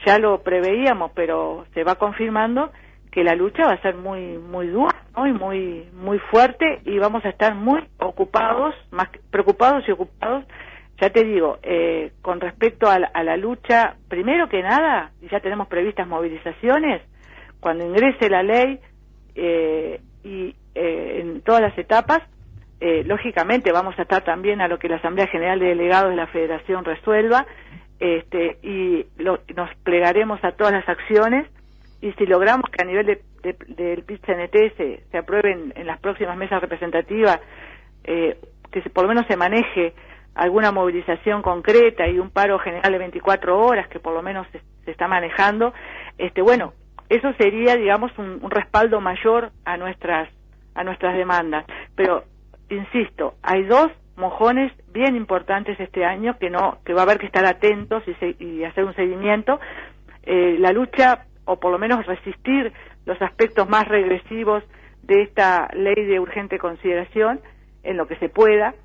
ya 0.06 0.18
lo 0.18 0.42
preveíamos, 0.42 1.12
pero 1.14 1.66
se 1.74 1.84
va 1.84 1.96
confirmando 1.96 2.72
que 3.18 3.24
la 3.24 3.34
lucha 3.34 3.66
va 3.66 3.74
a 3.74 3.82
ser 3.82 3.96
muy 3.96 4.38
muy 4.38 4.68
dura 4.68 4.96
y 5.26 5.32
muy 5.32 5.90
muy 5.92 6.20
fuerte 6.20 6.82
y 6.86 7.00
vamos 7.00 7.26
a 7.26 7.30
estar 7.30 7.56
muy 7.56 7.84
ocupados, 7.98 8.76
más 8.92 9.10
preocupados 9.32 9.84
y 9.88 9.92
ocupados 9.92 10.46
ya 11.02 11.10
te 11.10 11.24
digo, 11.24 11.58
eh, 11.64 12.12
con 12.22 12.40
respecto 12.40 12.88
a 12.88 13.00
la, 13.00 13.38
lucha, 13.38 13.96
primero 14.08 14.48
que 14.50 14.62
nada, 14.62 15.14
ya 15.32 15.40
tenemos 15.40 15.68
previstas 15.68 16.08
movilizaciones, 16.08 17.02
cuando 17.60 17.86
ingrese 17.86 18.30
la 18.30 18.44
ley 18.44 18.80
eh, 19.34 20.00
y 20.24 20.56
eh, 20.76 21.20
en 21.22 21.42
todas 21.42 21.62
las 21.62 21.78
etapas, 21.78 22.20
lógicamente 22.80 23.72
vamos 23.72 23.98
a 23.98 24.04
estar 24.04 24.24
también 24.24 24.62
a 24.62 24.68
lo 24.68 24.78
que 24.78 24.90
la 24.90 24.98
Asamblea 24.98 25.26
General 25.26 25.60
de 25.60 25.70
Delegados 25.70 26.12
de 26.12 26.18
la 26.18 26.28
Federación 26.28 26.86
resuelva 26.86 27.48
este, 28.00 28.60
y 28.62 29.08
nos 29.18 29.74
plegaremos 29.84 30.44
a 30.44 30.52
todas 30.52 30.74
las 30.74 30.88
acciones 30.88 31.48
y 32.02 32.12
si 32.14 32.26
logramos 32.26 32.70
que 32.70 32.82
a 32.82 32.86
nivel 32.86 33.06
de, 33.06 33.22
del 33.68 34.04
PIT-CNT 34.04 34.78
se, 34.78 35.04
se 35.12 35.18
aprueben 35.18 35.74
en 35.76 35.88
las 35.88 36.00
próximas 36.00 36.38
mesas 36.38 36.62
representativas, 36.62 37.40
que 38.04 38.82
se, 38.82 38.90
por 38.90 39.04
lo 39.04 39.10
menos 39.10 39.26
se 39.28 39.36
maneje 39.36 39.94
alguna 40.38 40.72
movilización 40.72 41.42
concreta 41.42 42.08
y 42.08 42.20
un 42.20 42.30
paro 42.30 42.60
general 42.60 42.92
de 42.92 43.00
24 43.00 43.60
horas 43.60 43.88
que 43.88 44.00
por 44.00 44.14
lo 44.14 44.22
menos 44.22 44.48
se, 44.52 44.62
está 44.90 45.08
manejando, 45.08 45.74
este 46.18 46.42
bueno, 46.42 46.74
eso 47.10 47.34
sería 47.34 47.76
digamos 47.76 48.12
un, 48.18 48.40
respaldo 48.50 49.02
mayor 49.02 49.52
a 49.66 49.76
nuestras 49.78 50.30
a 50.76 50.84
nuestras 50.84 51.18
demandas, 51.18 51.66
pero 51.96 52.24
insisto, 52.70 53.34
hay 53.42 53.64
dos 53.64 53.90
mojones 54.16 54.72
bien 54.94 55.16
importantes 55.16 55.80
este 55.80 56.06
año 56.06 56.38
que 56.38 56.50
no 56.50 56.78
que 56.86 56.94
va 56.94 57.02
a 57.02 57.04
haber 57.04 57.18
que 57.18 57.26
estar 57.26 57.46
atentos 57.46 58.04
y, 58.08 58.44
y 58.44 58.64
hacer 58.64 58.86
un 58.86 58.96
seguimiento. 58.96 59.60
Eh, 60.24 60.58
la 60.60 60.72
lucha 60.72 61.26
o 61.48 61.60
por 61.60 61.72
lo 61.72 61.80
menos 61.80 62.06
resistir 62.06 62.72
los 63.06 63.20
aspectos 63.22 63.68
más 63.68 63.88
regresivos 63.88 64.64
de 65.04 65.24
esta 65.24 65.70
ley 65.74 66.06
de 66.06 66.20
urgente 66.20 66.60
consideración 66.60 67.40
en 67.84 67.98
lo 67.98 68.06
que 68.06 68.18
se 68.18 68.30
pueda 68.30 68.76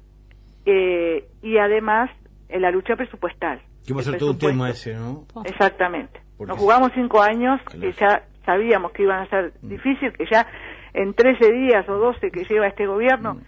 eh, 0.65 1.27
y 1.43 1.59
además 1.59 2.11
en 2.49 2.63
la 2.63 2.71
lucha 2.71 2.97
presupuestal. 2.97 3.61
Que 3.87 3.93
va 3.93 4.01
a 4.01 4.05
ser 4.05 4.17
todo 4.17 4.31
un 4.31 4.39
tema 4.39 4.71
ese, 4.71 4.95
¿no? 4.95 5.27
Exactamente. 5.45 6.21
Nos 6.39 6.59
jugamos 6.59 6.91
cinco 6.95 7.21
años 7.21 7.61
que 7.81 7.93
ya 7.93 8.23
sabíamos 8.45 8.93
que 8.93 9.03
iban 9.03 9.21
a 9.21 9.29
ser 9.29 9.53
mm. 9.61 9.69
difíciles, 9.69 10.17
que 10.17 10.27
ya 10.31 10.47
en 10.95 11.15
13 11.15 11.53
días 11.53 11.89
o 11.89 11.97
12 11.97 12.31
que 12.31 12.45
lleva 12.45 12.69
este 12.69 12.87
gobierno, 12.87 13.35
mm. 13.35 13.41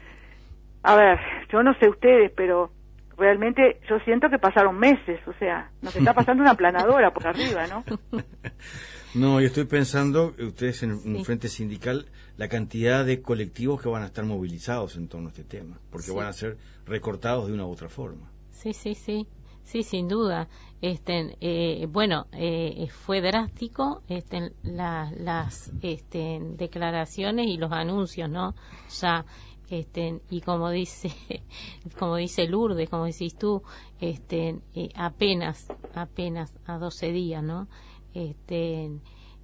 a 0.82 0.96
ver, 0.96 1.18
yo 1.52 1.62
no 1.62 1.74
sé 1.74 1.88
ustedes, 1.88 2.32
pero 2.36 2.70
realmente 3.16 3.80
yo 3.88 3.98
siento 4.00 4.28
que 4.28 4.38
pasaron 4.38 4.78
meses, 4.78 5.20
o 5.26 5.32
sea, 5.34 5.70
nos 5.82 5.94
está 5.94 6.14
pasando 6.14 6.42
una 6.42 6.54
planadora 6.54 7.12
por 7.12 7.26
arriba, 7.26 7.66
¿no? 7.66 7.84
No, 9.14 9.40
yo 9.40 9.46
estoy 9.46 9.64
pensando, 9.64 10.34
ustedes 10.38 10.82
en 10.82 10.92
un 10.92 11.24
frente 11.24 11.48
sindical, 11.48 12.06
la 12.36 12.48
cantidad 12.48 13.04
de 13.04 13.22
colectivos 13.22 13.80
que 13.80 13.88
van 13.88 14.02
a 14.02 14.06
estar 14.06 14.24
movilizados 14.24 14.96
en 14.96 15.06
torno 15.06 15.28
a 15.28 15.30
este 15.30 15.44
tema, 15.44 15.78
porque 15.90 16.10
van 16.10 16.26
a 16.26 16.32
ser 16.32 16.56
recortados 16.84 17.46
de 17.46 17.52
una 17.52 17.64
u 17.64 17.70
otra 17.70 17.88
forma. 17.88 18.28
Sí, 18.50 18.72
sí, 18.72 18.94
sí. 18.94 19.26
Sí, 19.62 19.82
sin 19.82 20.08
duda. 20.08 20.48
Este, 20.82 21.36
eh, 21.40 21.86
bueno, 21.90 22.26
eh, 22.32 22.86
fue 22.90 23.22
drástico 23.22 24.02
este, 24.08 24.52
las 24.62 25.72
este, 25.80 26.40
declaraciones 26.56 27.46
y 27.46 27.56
los 27.56 27.72
anuncios, 27.72 28.28
¿no? 28.28 28.54
Ya, 29.00 29.24
este, 29.70 30.20
y 30.28 30.42
como 30.42 30.70
dice, 30.70 31.10
como 31.98 32.16
dice 32.16 32.46
Lourdes, 32.46 32.90
como 32.90 33.06
decís 33.06 33.36
tú, 33.36 33.62
este, 34.00 34.60
eh, 34.74 34.90
apenas, 34.94 35.68
apenas 35.94 36.54
a 36.66 36.76
12 36.78 37.12
días, 37.12 37.42
¿no? 37.42 37.68
Este, 38.14 38.90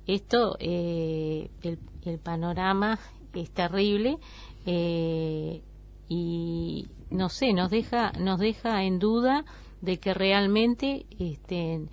esto, 0.07 0.57
eh, 0.61 1.51
el, 1.63 1.79
el, 2.05 2.19
panorama 2.19 2.99
es 3.35 3.51
terrible 3.51 4.19
eh, 4.65 5.63
y 6.09 6.89
no 7.11 7.29
sé, 7.29 7.53
nos 7.53 7.71
deja, 7.71 8.13
nos 8.13 8.39
deja 8.39 8.85
en 8.85 8.99
duda 8.99 9.45
de 9.81 9.99
que 9.99 10.15
realmente 10.15 11.07
este, 11.19 11.87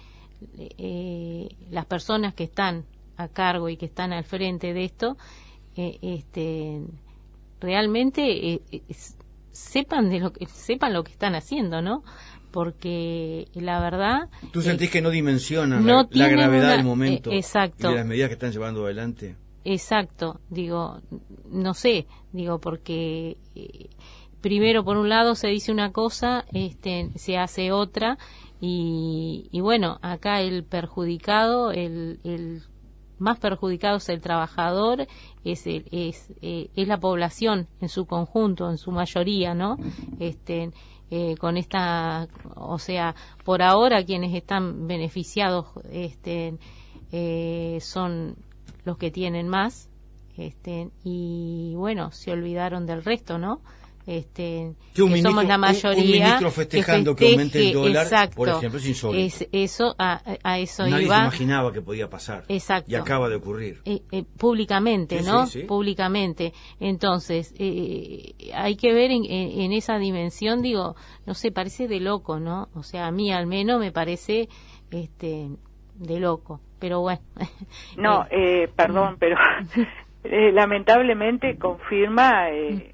eh, 0.57 1.49
las 1.71 1.85
personas 1.85 2.33
que 2.33 2.43
están 2.43 2.85
a 3.17 3.27
cargo 3.27 3.69
y 3.69 3.77
que 3.77 3.87
están 3.87 4.13
al 4.13 4.23
frente 4.23 4.73
de 4.73 4.83
esto, 4.83 5.17
este, 5.75 6.81
realmente 7.59 8.61
sepan 9.51 10.09
de 10.09 10.19
lo 10.19 10.33
que 10.33 10.45
sepan 10.47 10.93
lo 10.93 11.03
que 11.03 11.11
están 11.11 11.35
haciendo, 11.35 11.81
¿no? 11.81 12.03
Porque 12.51 13.47
la 13.53 13.79
verdad... 13.79 14.29
¿Tú 14.51 14.61
sentís 14.61 14.89
que 14.89 15.01
no 15.01 15.09
dimensionan 15.09 15.85
la, 15.85 16.27
gravedad 16.27 16.75
del 16.75 16.85
momento 16.85 17.31
exacto, 17.31 17.87
y 17.87 17.91
de 17.91 17.97
las 17.97 18.05
medidas 18.05 18.29
que 18.29 18.33
están 18.33 18.51
llevando 18.51 18.85
adelante? 18.85 19.35
Exacto, 19.63 20.39
digo, 20.49 21.01
no 21.49 21.73
sé, 21.73 22.07
digo, 22.31 22.59
porque 22.59 23.37
eh, 23.55 23.89
primero 24.41 24.85
por 24.85 24.97
un 24.97 25.09
lado 25.09 25.35
se 25.35 25.47
dice 25.47 25.71
una 25.71 25.91
cosa, 25.91 26.45
este, 26.53 27.09
se 27.15 27.37
hace 27.37 27.71
otra, 27.71 28.17
y, 28.61 29.49
y 29.51 29.61
bueno, 29.61 29.99
acá 30.01 30.41
el 30.41 30.63
perjudicado, 30.63 31.71
el, 31.71 32.19
el 32.23 32.63
más 33.19 33.39
perjudicado 33.39 33.97
es 33.97 34.09
el 34.09 34.21
trabajador, 34.21 35.07
es, 35.43 35.63
es, 35.65 36.31
eh, 36.41 36.69
es 36.75 36.87
la 36.87 36.99
población 36.99 37.67
en 37.81 37.89
su 37.89 38.05
conjunto, 38.05 38.69
en 38.69 38.77
su 38.77 38.91
mayoría, 38.91 39.53
¿no? 39.53 39.77
Este, 40.19 40.71
eh, 41.09 41.35
con 41.37 41.57
esta, 41.57 42.27
o 42.55 42.79
sea, 42.79 43.15
por 43.45 43.61
ahora 43.61 44.03
quienes 44.03 44.33
están 44.33 44.87
beneficiados 44.87 45.67
este, 45.91 46.57
eh, 47.11 47.77
son 47.81 48.35
los 48.83 48.97
que 48.97 49.11
tienen 49.11 49.47
más, 49.47 49.89
este, 50.37 50.89
y 51.03 51.73
bueno, 51.75 52.11
se 52.11 52.31
olvidaron 52.31 52.85
del 52.85 53.03
resto, 53.03 53.37
¿no? 53.37 53.61
Este, 54.07 54.73
Que 54.95 55.03
un 55.03 55.09
que 55.09 55.15
ministro- 55.15 55.31
somos 55.31 55.43
la 55.45 55.55
un- 55.55 55.63
un 55.63 55.67
mayoría. 55.69 56.03
ministro 56.25 56.49
festejando 56.51 57.15
que 57.15 57.29
aumente 57.31 57.59
el 57.67 57.73
dólar, 57.73 58.03
exacto, 58.05 58.35
por 58.37 58.49
ejemplo, 58.49 58.79
es 58.79 58.87
insólito. 58.87 59.45
eso, 59.51 59.95
a, 59.99 60.21
a 60.43 60.59
eso 60.59 60.83
Nadie 60.83 60.97
se 60.99 61.03
iba. 61.03 61.17
imaginaba 61.19 61.73
que 61.73 61.81
podía 61.81 62.09
pasar. 62.09 62.45
Exacto. 62.47 62.89
Y 62.89 62.95
acaba 62.95 63.27
de 63.29 63.35
ocurrir. 63.35 63.81
eh, 63.85 64.01
eh, 64.11 64.23
públicamente, 64.37 65.19
Sí, 65.19 65.25
¿no? 65.29 65.45
sí, 65.45 65.59
sí. 65.61 65.67
Públicamente. 65.67 66.53
Entonces, 66.79 67.53
eh, 67.59 68.33
hay 68.55 68.77
que 68.77 68.93
ver 68.93 69.11
en, 69.11 69.25
en- 69.25 69.61
en 69.61 69.73
esa 69.73 69.97
dimensión, 69.99 70.61
digo, 70.61 70.95
no 71.25 71.33
sé, 71.33 71.51
parece 71.51 71.87
de 71.89 71.99
loco, 71.99 72.39
¿no? 72.39 72.69
O 72.73 72.83
sea, 72.83 73.07
a 73.07 73.11
mí 73.11 73.31
al 73.31 73.45
menos 73.45 73.79
me 73.79 73.91
parece 73.91 74.47
este 74.89 75.49
de 75.95 76.19
loco, 76.21 76.61
pero 76.79 77.01
bueno. 77.01 77.21
No, 77.97 78.23
Eh, 78.31 78.63
eh, 78.63 78.69
perdón, 78.73 79.17
pero 79.19 79.35
eh, 80.23 80.51
lamentablemente 80.53 81.57
confirma 81.57 82.49
eh, 82.51 82.93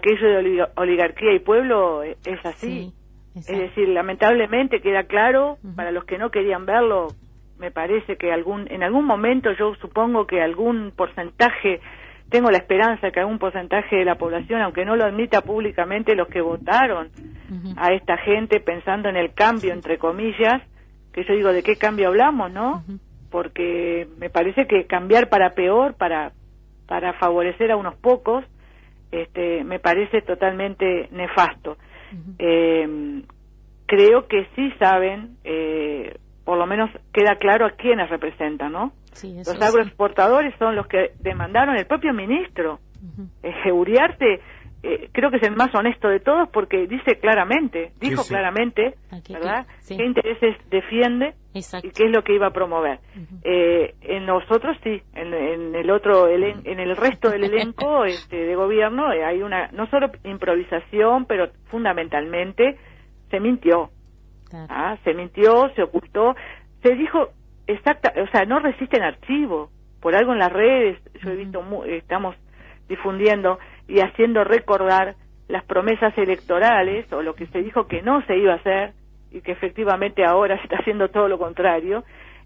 que 0.00 0.10
aquello 0.10 0.28
de 0.28 0.36
oliga- 0.38 0.68
oligarquía 0.76 1.32
y 1.34 1.38
pueblo 1.40 2.02
eh, 2.02 2.16
es 2.24 2.44
así. 2.46 2.92
sí, 3.36 3.42
Es 3.52 3.58
decir, 3.58 3.88
lamentablemente 3.88 4.80
queda 4.80 5.04
claro, 5.04 5.58
para 5.74 5.90
los 5.90 6.04
que 6.04 6.18
no 6.18 6.30
querían 6.30 6.66
verlo, 6.66 7.08
me 7.58 7.70
parece 7.70 8.16
que 8.16 8.32
algún, 8.32 8.66
en 8.70 8.82
algún 8.82 9.04
momento 9.04 9.52
yo 9.52 9.74
supongo 9.76 10.26
que 10.26 10.40
algún 10.42 10.92
porcentaje, 10.96 11.80
tengo 12.28 12.50
la 12.50 12.58
esperanza 12.58 13.10
que 13.10 13.20
algún 13.20 13.38
porcentaje 13.38 13.96
de 13.96 14.04
la 14.04 14.16
población, 14.16 14.60
aunque 14.62 14.84
no 14.84 14.96
lo 14.96 15.04
admita 15.04 15.40
públicamente, 15.42 16.14
los 16.14 16.28
que 16.28 16.40
votaron 16.40 17.10
a 17.76 17.92
esta 17.92 18.16
gente 18.18 18.60
pensando 18.60 19.08
en 19.08 19.16
el 19.16 19.32
cambio, 19.34 19.72
entre 19.72 19.98
comillas, 19.98 20.62
que 21.12 21.24
yo 21.24 21.34
digo, 21.34 21.52
¿de 21.52 21.62
qué 21.62 21.76
cambio 21.76 22.08
hablamos, 22.08 22.50
no? 22.50 22.82
Porque 23.30 24.06
me 24.18 24.28
parece 24.30 24.66
que 24.66 24.86
cambiar 24.86 25.28
para 25.28 25.50
peor, 25.54 25.94
para, 25.94 26.32
para 26.86 27.12
favorecer 27.14 27.70
a 27.70 27.76
unos 27.76 27.94
pocos, 27.96 28.44
este, 29.12 29.62
me 29.62 29.78
parece 29.78 30.22
totalmente 30.22 31.08
nefasto. 31.12 31.76
Eh, 32.38 33.22
creo 33.86 34.26
que 34.26 34.46
sí 34.56 34.72
saben, 34.78 35.36
eh, 35.44 36.16
por 36.44 36.58
lo 36.58 36.66
menos 36.66 36.90
queda 37.12 37.36
claro 37.36 37.66
a 37.66 37.72
quiénes 37.72 38.10
representan, 38.10 38.72
¿no? 38.72 38.92
Sí, 39.12 39.34
Los 39.36 39.48
sí. 39.48 39.62
agroexportadores 39.62 40.54
son 40.58 40.74
los 40.74 40.86
que 40.86 41.12
demandaron 41.20 41.76
el 41.76 41.86
propio 41.86 42.12
ministro. 42.12 42.80
Eh, 43.42 43.72
Uriarte 43.72 44.40
eh, 44.84 45.08
creo 45.12 45.30
que 45.30 45.36
es 45.36 45.42
el 45.44 45.54
más 45.54 45.72
honesto 45.74 46.08
de 46.08 46.18
todos 46.20 46.48
porque 46.50 46.86
dice 46.88 47.16
claramente, 47.20 47.92
dijo 48.00 48.22
sí. 48.22 48.30
claramente, 48.30 48.94
¿verdad?, 49.28 49.66
sí. 49.80 49.96
qué 49.96 50.04
intereses 50.04 50.56
defiende 50.70 51.34
Exacto. 51.54 51.86
y 51.86 51.90
qué 51.92 52.04
es 52.06 52.10
lo 52.10 52.22
que 52.24 52.34
iba 52.34 52.48
a 52.48 52.52
promover. 52.52 52.98
Eh, 53.44 53.94
en 54.02 54.26
nosotros 54.26 54.76
sí, 54.82 55.00
en, 55.14 55.32
en 55.34 55.74
el 55.76 55.90
otro, 55.90 56.28
elen- 56.28 56.62
en 56.64 56.80
el 56.80 56.96
resto 56.96 57.30
del 57.30 57.44
elenco 57.44 58.04
este, 58.06 58.36
de 58.36 58.54
gobierno 58.56 59.12
eh, 59.12 59.24
hay 59.24 59.42
una, 59.42 59.68
no 59.72 59.86
solo 59.86 60.10
improvisación, 60.24 61.26
pero 61.26 61.48
fundamentalmente 61.66 62.76
se 63.30 63.40
mintió. 63.40 63.90
Claro. 64.50 64.66
Ah, 64.68 64.96
se 65.04 65.14
mintió, 65.14 65.70
se 65.74 65.82
ocultó, 65.82 66.34
se 66.82 66.94
dijo 66.94 67.28
exacta, 67.66 68.12
o 68.20 68.26
sea, 68.32 68.44
no 68.44 68.58
resisten 68.58 69.02
archivo. 69.02 69.70
Por 70.00 70.16
algo 70.16 70.32
en 70.32 70.40
las 70.40 70.52
redes, 70.52 70.98
yo 71.22 71.30
he 71.30 71.36
visto, 71.36 71.62
mu- 71.62 71.84
estamos 71.84 72.34
difundiendo 72.88 73.58
y 73.88 74.00
haciendo 74.00 74.44
recordar 74.44 75.16
las 75.48 75.64
promesas 75.64 76.16
electorales 76.16 77.10
o 77.12 77.22
lo 77.22 77.34
que 77.34 77.46
se 77.48 77.62
dijo 77.62 77.86
que 77.86 78.02
no 78.02 78.24
se 78.26 78.36
iba 78.36 78.54
a 78.54 78.56
hacer 78.56 78.92
y 79.30 79.40
que 79.40 79.52
efectivamente 79.52 80.24
ahora 80.24 80.56
se 80.56 80.62
está 80.64 80.76
haciendo 80.76 81.08
todo 81.08 81.28
lo 81.28 81.38
contrario. 81.38 82.04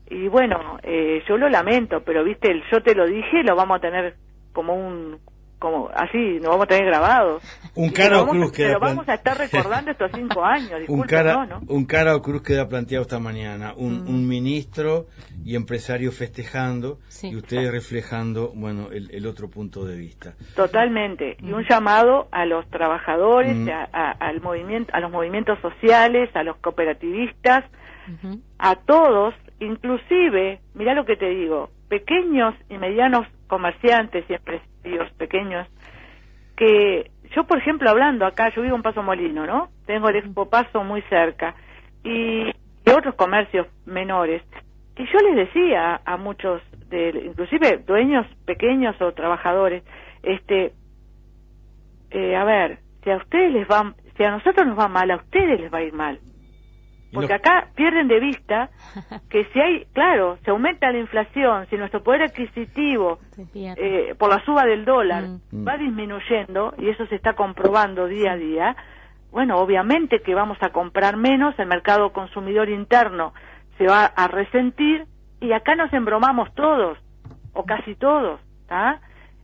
Y 0.08 0.28
bueno, 0.28 0.78
eh, 0.82 1.22
yo 1.26 1.36
lo 1.36 1.48
lamento, 1.48 2.02
pero 2.04 2.22
viste, 2.22 2.50
el 2.50 2.62
yo 2.70 2.82
te 2.82 2.94
lo 2.94 3.06
dije, 3.06 3.42
lo 3.42 3.56
vamos 3.56 3.78
a 3.78 3.80
tener 3.80 4.14
como 4.52 4.74
un, 4.74 5.18
como 5.58 5.88
así, 5.94 6.38
lo 6.40 6.50
vamos 6.50 6.64
a 6.64 6.68
tener 6.68 6.86
grabado. 6.86 7.40
Un 7.74 7.90
cara 7.90 8.16
o 8.22 8.26
vamos 8.26 8.34
a- 8.36 8.38
cruz 8.40 8.52
queda 8.52 8.72
Lo 8.74 8.80
vamos 8.80 9.08
a 9.08 9.14
estar 9.14 9.38
recordando 9.38 9.90
estos 9.90 10.10
cinco 10.14 10.44
años, 10.44 10.70
Un 10.72 10.78
disculpe, 10.80 11.06
cara, 11.08 11.32
no, 11.34 11.46
¿no? 11.46 11.60
un 11.68 11.84
cara 11.86 12.14
o 12.14 12.22
cruz 12.22 12.42
queda 12.42 12.68
planteado 12.68 13.02
esta 13.02 13.18
mañana. 13.18 13.72
Un, 13.76 14.04
Mm. 14.04 14.08
un 14.08 14.28
ministro 14.28 15.06
y 15.44 15.54
empresario 15.56 16.12
festejando 16.12 16.98
Sí. 17.08 17.28
y 17.30 17.36
ustedes 17.36 17.70
reflejando, 17.70 18.52
bueno, 18.54 18.88
el, 18.92 19.10
el 19.12 19.26
otro 19.26 19.48
punto 19.48 19.84
de 19.84 19.96
vista. 19.96 20.34
Totalmente. 20.54 21.36
Y 21.40 21.52
un 21.52 21.64
llamado 21.68 22.28
a 22.32 22.44
los 22.44 22.68
trabajadores, 22.70 23.56
Mm. 23.56 23.68
a, 23.70 23.88
a- 23.92 24.10
al 24.12 24.40
movimiento, 24.40 24.92
a 24.94 25.00
los 25.00 25.10
movimientos 25.10 25.58
sociales, 25.60 26.28
a 26.34 26.42
los 26.42 26.56
cooperativistas, 26.58 27.64
a 28.58 28.76
todos, 28.76 29.34
inclusive, 29.60 30.60
mira 30.74 30.94
lo 30.94 31.04
que 31.04 31.16
te 31.16 31.28
digo, 31.28 31.70
pequeños 31.88 32.54
y 32.68 32.78
medianos 32.78 33.26
comerciantes 33.46 34.24
y 34.28 34.34
empresarios 34.34 35.10
pequeños, 35.12 35.68
que 36.56 37.10
yo, 37.34 37.44
por 37.44 37.58
ejemplo, 37.58 37.90
hablando 37.90 38.24
acá, 38.26 38.52
yo 38.54 38.62
vivo 38.62 38.76
en 38.76 38.82
Paso 38.82 39.02
Molino, 39.02 39.46
¿no? 39.46 39.68
Tengo 39.86 40.08
el 40.08 40.16
Expo 40.16 40.48
Paso 40.48 40.84
muy 40.84 41.02
cerca 41.02 41.54
y, 42.02 42.48
y 42.48 42.90
otros 42.90 43.14
comercios 43.14 43.66
menores. 43.84 44.42
Y 44.96 45.04
yo 45.04 45.18
les 45.18 45.36
decía 45.36 46.00
a 46.04 46.16
muchos, 46.16 46.62
de, 46.88 47.10
inclusive 47.26 47.82
dueños 47.86 48.26
pequeños 48.46 49.00
o 49.00 49.12
trabajadores, 49.12 49.82
este, 50.22 50.72
eh, 52.10 52.36
a 52.36 52.44
ver, 52.44 52.78
si 53.04 53.10
a 53.10 53.16
ustedes 53.16 53.52
les 53.52 53.68
va, 53.68 53.94
si 54.16 54.24
a 54.24 54.30
nosotros 54.30 54.66
nos 54.66 54.78
va 54.78 54.88
mal, 54.88 55.10
a 55.10 55.16
ustedes 55.16 55.60
les 55.60 55.72
va 55.72 55.78
a 55.78 55.82
ir 55.82 55.92
mal. 55.92 56.18
Porque 57.16 57.32
no- 57.32 57.36
acá 57.36 57.68
pierden 57.74 58.06
de 58.08 58.20
vista 58.20 58.70
que 59.30 59.44
si 59.52 59.60
hay, 59.60 59.84
claro, 59.92 60.38
se 60.44 60.50
aumenta 60.50 60.90
la 60.92 60.98
inflación, 60.98 61.66
si 61.68 61.76
nuestro 61.76 62.02
poder 62.02 62.22
adquisitivo 62.22 63.18
eh, 63.76 64.14
por 64.18 64.30
la 64.30 64.44
suba 64.44 64.64
del 64.64 64.84
dólar 64.84 65.24
Mm. 65.52 65.66
va 65.66 65.76
disminuyendo 65.76 66.74
y 66.78 66.88
eso 66.88 67.06
se 67.06 67.14
está 67.16 67.34
comprobando 67.34 68.06
día 68.06 68.32
a 68.32 68.36
día, 68.36 68.76
bueno, 69.30 69.56
obviamente 69.58 70.20
que 70.22 70.34
vamos 70.34 70.58
a 70.60 70.70
comprar 70.70 71.16
menos, 71.16 71.58
el 71.58 71.66
mercado 71.66 72.12
consumidor 72.12 72.68
interno 72.68 73.32
se 73.78 73.86
va 73.86 74.06
a 74.06 74.28
resentir 74.28 75.04
y 75.40 75.52
acá 75.52 75.74
nos 75.74 75.92
embromamos 75.92 76.52
todos, 76.54 76.98
o 77.52 77.64
casi 77.64 77.94
todos, 77.96 78.40
¿tá? 78.68 79.00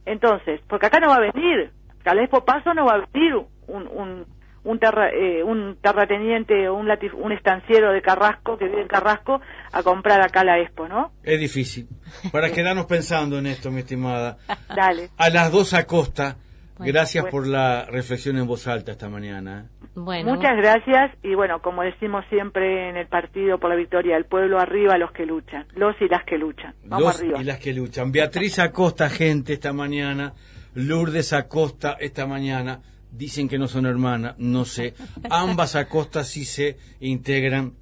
Entonces, 0.07 0.61
porque 0.69 0.87
acá 0.87 0.99
no 1.01 1.09
va 1.09 1.17
a 1.17 1.31
venir, 1.33 1.71
al 2.05 2.19
Expo 2.19 2.45
Paso 2.45 2.73
no 2.75 2.85
va 2.87 2.95
a 2.95 3.07
venir 3.13 3.35
un, 3.69 3.89
un, 3.89 4.27
un, 4.65 4.79
terra- 4.79 5.11
eh, 5.13 5.43
un 5.43 5.77
terrateniente 5.81 6.69
o 6.69 6.75
un, 6.75 6.87
latif- 6.87 7.15
un 7.15 7.33
estanciero 7.33 7.93
de 7.93 8.01
Carrasco, 8.03 8.57
que 8.59 8.67
vive 8.69 8.83
en 8.83 8.89
Carrasco, 8.89 9.41
a 9.73 9.83
comprar 9.83 10.21
acá 10.23 10.45
la 10.45 10.59
Expo, 10.61 10.89
¿no? 10.89 11.13
Es 11.23 11.41
difícil. 11.41 11.89
Para 12.31 12.51
quedarnos 12.53 12.87
pensando 12.87 13.39
en 13.39 13.47
esto, 13.47 13.71
mi 13.71 13.81
estimada. 13.81 14.39
Dale. 14.75 15.11
A 15.19 15.31
las 15.31 15.51
dos 15.51 15.75
acosta, 15.75 16.37
Bueno, 16.79 16.93
gracias 16.93 17.23
bueno. 17.25 17.31
por 17.37 17.47
la 17.49 17.87
reflexión 17.87 18.37
en 18.39 18.47
voz 18.47 18.67
alta 18.69 18.93
esta 18.93 19.09
mañana. 19.09 19.67
Bueno, 19.95 20.35
Muchas 20.35 20.57
gracias 20.57 21.11
y 21.23 21.35
bueno, 21.35 21.61
como 21.61 21.83
decimos 21.83 22.25
siempre 22.31 22.89
en 22.89 22.97
el 22.97 23.09
partido 23.09 23.59
por 23.59 23.69
la 23.69 23.77
victoria 23.77 24.15
del 24.15 24.25
pueblo, 24.25 24.59
arriba 24.59 24.97
los 24.97 25.13
que 25.13 25.27
luchan, 25.27 25.67
los 25.75 25.95
y 26.01 26.09
las 26.09 26.25
que 26.25 26.39
luchan. 26.39 26.75
Vamos 26.87 27.05
Los 27.05 27.21
arriba. 27.21 27.41
y 27.41 27.45
las 27.45 27.59
que 27.59 27.75
luchan. 27.75 28.11
Beatriz 28.11 28.59
Acosta, 28.59 29.11
gente, 29.11 29.53
esta 29.53 29.75
mañana. 29.75 30.33
Lourdes 30.75 31.35
Acosta, 31.35 31.97
esta 32.01 32.27
mañana. 32.27 32.81
Dicen 33.13 33.49
que 33.49 33.59
no 33.59 33.69
son 33.69 33.87
hermanas, 33.87 34.35
no 34.39 34.65
sé. 34.65 34.95
Ambas 35.31 35.77
Acosta 35.77 36.25
sí 36.25 36.45
se 36.45 36.79
integran 37.01 37.75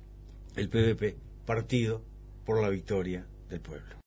el 0.56 0.68
PVP, 0.68 1.16
Partido 1.46 2.02
por 2.44 2.60
la 2.60 2.68
Victoria 2.68 3.24
del 3.48 3.60
Pueblo. 3.60 3.94